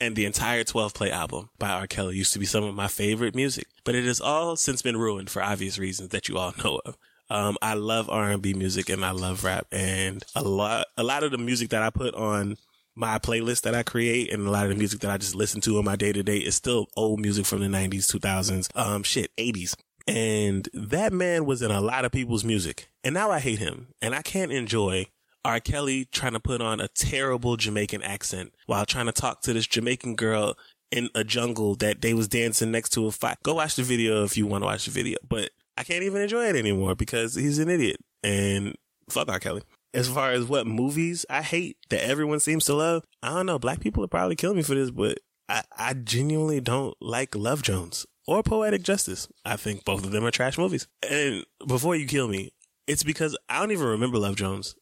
and 0.00 0.14
the 0.14 0.26
entire 0.26 0.64
12 0.64 0.94
play 0.94 1.10
album 1.10 1.50
by 1.58 1.70
R. 1.70 1.86
Kelly 1.86 2.16
used 2.16 2.32
to 2.34 2.38
be 2.38 2.46
some 2.46 2.64
of 2.64 2.74
my 2.74 2.88
favorite 2.88 3.34
music, 3.34 3.66
but 3.84 3.94
it 3.94 4.04
has 4.04 4.20
all 4.20 4.56
since 4.56 4.82
been 4.82 4.96
ruined 4.96 5.30
for 5.30 5.42
obvious 5.42 5.78
reasons 5.78 6.10
that 6.10 6.28
you 6.28 6.38
all 6.38 6.54
know 6.64 6.80
of. 6.84 6.96
Um, 7.30 7.58
I 7.60 7.74
love 7.74 8.08
R&B 8.08 8.54
music 8.54 8.88
and 8.88 9.04
I 9.04 9.10
love 9.10 9.44
rap 9.44 9.66
and 9.70 10.24
a 10.34 10.42
lot, 10.42 10.86
a 10.96 11.02
lot 11.02 11.24
of 11.24 11.30
the 11.30 11.38
music 11.38 11.70
that 11.70 11.82
I 11.82 11.90
put 11.90 12.14
on 12.14 12.56
my 12.98 13.18
playlist 13.18 13.62
that 13.62 13.76
I 13.76 13.84
create 13.84 14.32
and 14.32 14.44
a 14.46 14.50
lot 14.50 14.64
of 14.64 14.70
the 14.70 14.76
music 14.76 15.00
that 15.00 15.10
I 15.10 15.18
just 15.18 15.36
listen 15.36 15.60
to 15.62 15.78
in 15.78 15.84
my 15.84 15.94
day 15.94 16.12
to 16.12 16.22
day 16.24 16.38
is 16.38 16.56
still 16.56 16.88
old 16.96 17.20
music 17.20 17.46
from 17.46 17.60
the 17.60 17.68
90s, 17.68 18.12
2000s, 18.12 18.68
um, 18.74 19.04
shit, 19.04 19.30
80s. 19.36 19.76
And 20.08 20.68
that 20.74 21.12
man 21.12 21.44
was 21.44 21.62
in 21.62 21.70
a 21.70 21.80
lot 21.80 22.04
of 22.04 22.10
people's 22.10 22.42
music. 22.42 22.88
And 23.04 23.14
now 23.14 23.30
I 23.30 23.38
hate 23.38 23.60
him 23.60 23.88
and 24.02 24.16
I 24.16 24.22
can't 24.22 24.50
enjoy 24.50 25.06
R. 25.44 25.60
Kelly 25.60 26.06
trying 26.06 26.32
to 26.32 26.40
put 26.40 26.60
on 26.60 26.80
a 26.80 26.88
terrible 26.88 27.56
Jamaican 27.56 28.02
accent 28.02 28.52
while 28.66 28.84
trying 28.84 29.06
to 29.06 29.12
talk 29.12 29.42
to 29.42 29.52
this 29.52 29.66
Jamaican 29.66 30.16
girl 30.16 30.56
in 30.90 31.08
a 31.14 31.22
jungle 31.22 31.76
that 31.76 32.00
they 32.00 32.14
was 32.14 32.26
dancing 32.26 32.72
next 32.72 32.90
to 32.90 33.06
a 33.06 33.12
fire. 33.12 33.36
Go 33.44 33.54
watch 33.54 33.76
the 33.76 33.82
video 33.84 34.24
if 34.24 34.36
you 34.36 34.46
want 34.46 34.62
to 34.62 34.66
watch 34.66 34.86
the 34.86 34.90
video, 34.90 35.18
but 35.26 35.50
I 35.76 35.84
can't 35.84 36.02
even 36.02 36.20
enjoy 36.20 36.46
it 36.46 36.56
anymore 36.56 36.96
because 36.96 37.36
he's 37.36 37.60
an 37.60 37.68
idiot 37.68 37.98
and 38.24 38.74
fuck 39.08 39.28
R. 39.28 39.38
Kelly. 39.38 39.62
As 39.94 40.08
far 40.08 40.32
as 40.32 40.44
what 40.44 40.66
movies 40.66 41.24
I 41.30 41.42
hate 41.42 41.78
that 41.88 42.04
everyone 42.04 42.40
seems 42.40 42.66
to 42.66 42.74
love, 42.74 43.04
I 43.22 43.30
don't 43.30 43.46
know. 43.46 43.58
Black 43.58 43.80
people 43.80 44.04
are 44.04 44.08
probably 44.08 44.36
killing 44.36 44.56
me 44.56 44.62
for 44.62 44.74
this, 44.74 44.90
but 44.90 45.18
I, 45.48 45.62
I 45.76 45.94
genuinely 45.94 46.60
don't 46.60 46.94
like 47.00 47.34
Love 47.34 47.62
Jones 47.62 48.06
or 48.26 48.42
Poetic 48.42 48.82
Justice. 48.82 49.28
I 49.44 49.56
think 49.56 49.84
both 49.84 50.04
of 50.04 50.10
them 50.10 50.24
are 50.24 50.30
trash 50.30 50.58
movies. 50.58 50.86
And 51.08 51.44
before 51.66 51.96
you 51.96 52.06
kill 52.06 52.28
me, 52.28 52.52
it's 52.86 53.02
because 53.02 53.36
I 53.48 53.60
don't 53.60 53.72
even 53.72 53.86
remember 53.86 54.18
Love 54.18 54.36
Jones. 54.36 54.74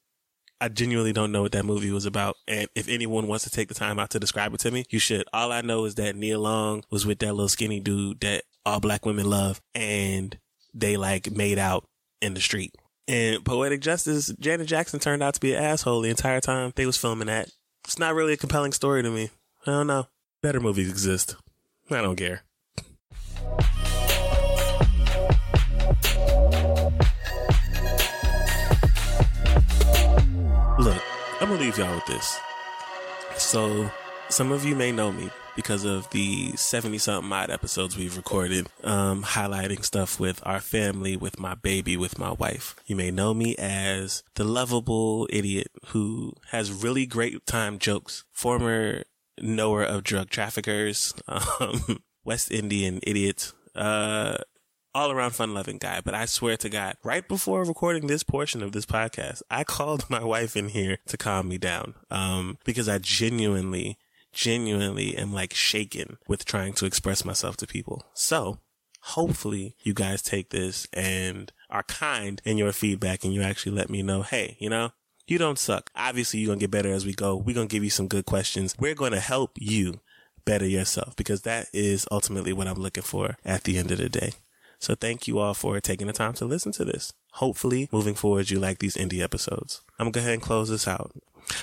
I 0.60 0.68
genuinely 0.68 1.12
don't 1.12 1.32
know 1.32 1.42
what 1.42 1.52
that 1.52 1.66
movie 1.66 1.90
was 1.90 2.06
about. 2.06 2.36
And 2.48 2.68
if 2.74 2.88
anyone 2.88 3.28
wants 3.28 3.44
to 3.44 3.50
take 3.50 3.68
the 3.68 3.74
time 3.74 3.98
out 3.98 4.10
to 4.10 4.18
describe 4.20 4.54
it 4.54 4.60
to 4.60 4.70
me, 4.70 4.84
you 4.90 4.98
should. 4.98 5.24
All 5.32 5.52
I 5.52 5.60
know 5.60 5.84
is 5.84 5.96
that 5.96 6.16
Nia 6.16 6.38
Long 6.38 6.82
was 6.90 7.06
with 7.06 7.18
that 7.20 7.34
little 7.34 7.48
skinny 7.48 7.78
dude 7.78 8.20
that 8.20 8.44
all 8.64 8.80
black 8.80 9.06
women 9.06 9.28
love 9.28 9.60
and 9.74 10.38
they 10.74 10.96
like 10.96 11.30
made 11.30 11.58
out 11.58 11.86
in 12.20 12.34
the 12.34 12.40
street. 12.40 12.74
And 13.08 13.44
Poetic 13.44 13.82
Justice, 13.82 14.34
Janet 14.40 14.66
Jackson 14.66 14.98
turned 14.98 15.22
out 15.22 15.34
to 15.34 15.40
be 15.40 15.54
an 15.54 15.62
asshole 15.62 16.00
the 16.00 16.10
entire 16.10 16.40
time 16.40 16.72
they 16.74 16.86
was 16.86 16.96
filming 16.96 17.28
that. 17.28 17.50
It's 17.84 18.00
not 18.00 18.16
really 18.16 18.32
a 18.32 18.36
compelling 18.36 18.72
story 18.72 19.02
to 19.02 19.10
me. 19.10 19.30
I 19.64 19.70
don't 19.70 19.86
know. 19.86 20.08
Better 20.42 20.58
movies 20.58 20.90
exist. 20.90 21.36
I 21.88 22.02
don't 22.02 22.16
care. 22.16 22.42
Look, 30.78 31.02
I'm 31.40 31.48
gonna 31.48 31.60
leave 31.60 31.78
y'all 31.78 31.94
with 31.94 32.06
this. 32.06 32.40
So, 33.38 33.88
some 34.28 34.50
of 34.50 34.64
you 34.64 34.74
may 34.74 34.90
know 34.90 35.12
me 35.12 35.30
because 35.56 35.84
of 35.84 36.08
the 36.10 36.54
70 36.54 36.98
something 36.98 37.32
odd 37.32 37.50
episodes 37.50 37.96
we've 37.96 38.16
recorded, 38.16 38.68
um, 38.84 39.24
highlighting 39.24 39.84
stuff 39.84 40.20
with 40.20 40.40
our 40.46 40.60
family, 40.60 41.16
with 41.16 41.40
my 41.40 41.54
baby, 41.54 41.96
with 41.96 42.18
my 42.18 42.30
wife. 42.32 42.76
You 42.86 42.94
may 42.94 43.10
know 43.10 43.34
me 43.34 43.56
as 43.56 44.22
the 44.34 44.44
lovable 44.44 45.26
idiot 45.30 45.68
who 45.86 46.34
has 46.50 46.70
really 46.70 47.06
great 47.06 47.44
time 47.46 47.78
jokes, 47.78 48.24
former 48.32 49.04
knower 49.40 49.82
of 49.82 50.04
drug 50.04 50.30
traffickers, 50.30 51.14
um, 51.28 52.02
West 52.24 52.50
Indian 52.50 53.00
idiot, 53.02 53.52
uh, 53.74 54.36
all 54.94 55.10
around 55.10 55.32
fun 55.32 55.52
loving 55.52 55.76
guy. 55.76 56.00
But 56.02 56.14
I 56.14 56.24
swear 56.24 56.56
to 56.56 56.70
God, 56.70 56.96
right 57.04 57.26
before 57.26 57.64
recording 57.64 58.06
this 58.06 58.22
portion 58.22 58.62
of 58.62 58.72
this 58.72 58.86
podcast, 58.86 59.42
I 59.50 59.62
called 59.62 60.06
my 60.10 60.24
wife 60.24 60.56
in 60.56 60.68
here 60.68 60.98
to 61.08 61.16
calm 61.16 61.48
me 61.48 61.58
down. 61.58 61.94
Um, 62.10 62.58
because 62.64 62.88
I 62.88 62.98
genuinely, 62.98 63.98
genuinely 64.36 65.16
am 65.16 65.32
like 65.32 65.54
shaken 65.54 66.18
with 66.28 66.44
trying 66.44 66.74
to 66.74 66.84
express 66.84 67.24
myself 67.24 67.56
to 67.56 67.66
people. 67.66 68.04
So 68.12 68.58
hopefully 69.00 69.74
you 69.82 69.94
guys 69.94 70.20
take 70.20 70.50
this 70.50 70.86
and 70.92 71.50
are 71.70 71.82
kind 71.84 72.42
in 72.44 72.58
your 72.58 72.72
feedback 72.72 73.24
and 73.24 73.32
you 73.32 73.40
actually 73.40 73.72
let 73.72 73.88
me 73.88 74.02
know, 74.02 74.20
Hey, 74.20 74.58
you 74.60 74.68
know, 74.68 74.90
you 75.26 75.38
don't 75.38 75.58
suck. 75.58 75.90
Obviously 75.96 76.40
you're 76.40 76.48
going 76.48 76.58
to 76.58 76.64
get 76.64 76.70
better 76.70 76.92
as 76.92 77.06
we 77.06 77.14
go. 77.14 77.34
We're 77.34 77.54
going 77.54 77.66
to 77.66 77.72
give 77.72 77.82
you 77.82 77.90
some 77.90 78.08
good 78.08 78.26
questions. 78.26 78.76
We're 78.78 78.94
going 78.94 79.12
to 79.12 79.20
help 79.20 79.52
you 79.56 80.00
better 80.44 80.66
yourself 80.66 81.16
because 81.16 81.42
that 81.42 81.68
is 81.72 82.06
ultimately 82.12 82.52
what 82.52 82.68
I'm 82.68 82.80
looking 82.80 83.02
for 83.02 83.38
at 83.42 83.64
the 83.64 83.78
end 83.78 83.90
of 83.90 83.98
the 83.98 84.10
day. 84.10 84.32
So 84.78 84.94
thank 84.94 85.26
you 85.26 85.38
all 85.38 85.54
for 85.54 85.80
taking 85.80 86.08
the 86.08 86.12
time 86.12 86.34
to 86.34 86.44
listen 86.44 86.72
to 86.72 86.84
this. 86.84 87.14
Hopefully, 87.32 87.88
moving 87.90 88.14
forward, 88.14 88.50
you 88.50 88.60
like 88.60 88.78
these 88.78 88.96
indie 88.96 89.22
episodes. 89.22 89.80
I'm 89.98 90.04
gonna 90.04 90.12
go 90.12 90.20
ahead 90.20 90.34
and 90.34 90.42
close 90.42 90.68
this 90.68 90.86
out. 90.86 91.12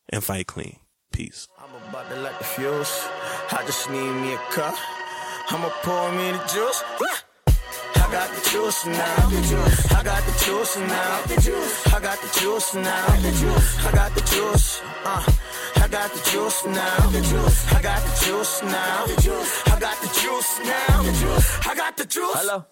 and 0.09 0.23
fight 0.23 0.47
clean. 0.47 0.77
Peace. 1.15 1.47
I'm 1.57 1.71
about 1.89 2.09
to 2.09 2.19
light 2.19 2.37
the 2.39 2.43
fuse. 2.43 3.07
I 3.51 3.63
just 3.65 3.89
need 3.89 4.11
me 4.21 4.33
a 4.33 4.37
cup. 4.51 4.75
I'ma 5.47 5.69
pour 5.81 6.11
me 6.11 6.31
the 6.31 6.43
juice. 6.51 6.83
I 7.95 8.11
got 8.11 8.29
the 8.35 8.41
juice 8.51 8.85
now. 8.85 9.15
I 9.97 10.03
got 10.03 10.21
the 10.27 10.35
juice 10.43 10.75
now. 10.75 11.23
I 11.95 11.99
got 12.01 12.19
the 12.19 12.27
juice 12.37 12.75
now. 12.75 13.05
I 13.07 13.91
got 13.93 14.13
the 14.13 14.21
juice. 14.27 14.81
Uh, 15.05 15.23
I 15.77 15.87
got 15.87 16.11
the 16.11 16.19
juice 16.29 16.65
now. 16.65 16.97
I 17.77 17.81
got 17.81 18.01
the 18.03 18.25
juice 18.25 18.61
now. 18.63 19.05
I 19.07 19.79
got 19.79 19.97
the 20.01 20.09
juice 20.19 20.59
now. 20.65 21.71
I 21.71 21.75
got 21.77 21.95
the 21.95 22.05
juice. 22.05 22.35
Hello. 22.35 22.65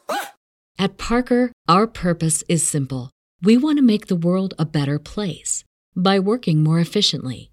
At 0.78 0.98
Parker, 0.98 1.54
our 1.70 1.88
purpose 1.88 2.44
is 2.50 2.68
simple. 2.68 3.10
We 3.42 3.56
want 3.56 3.78
to 3.78 3.84
make 3.84 4.08
the 4.08 4.18
world 4.18 4.54
a 4.60 4.66
better 4.66 5.00
place 5.00 5.64
by 5.96 6.20
working 6.20 6.62
more 6.62 6.80
efficiently, 6.80 7.53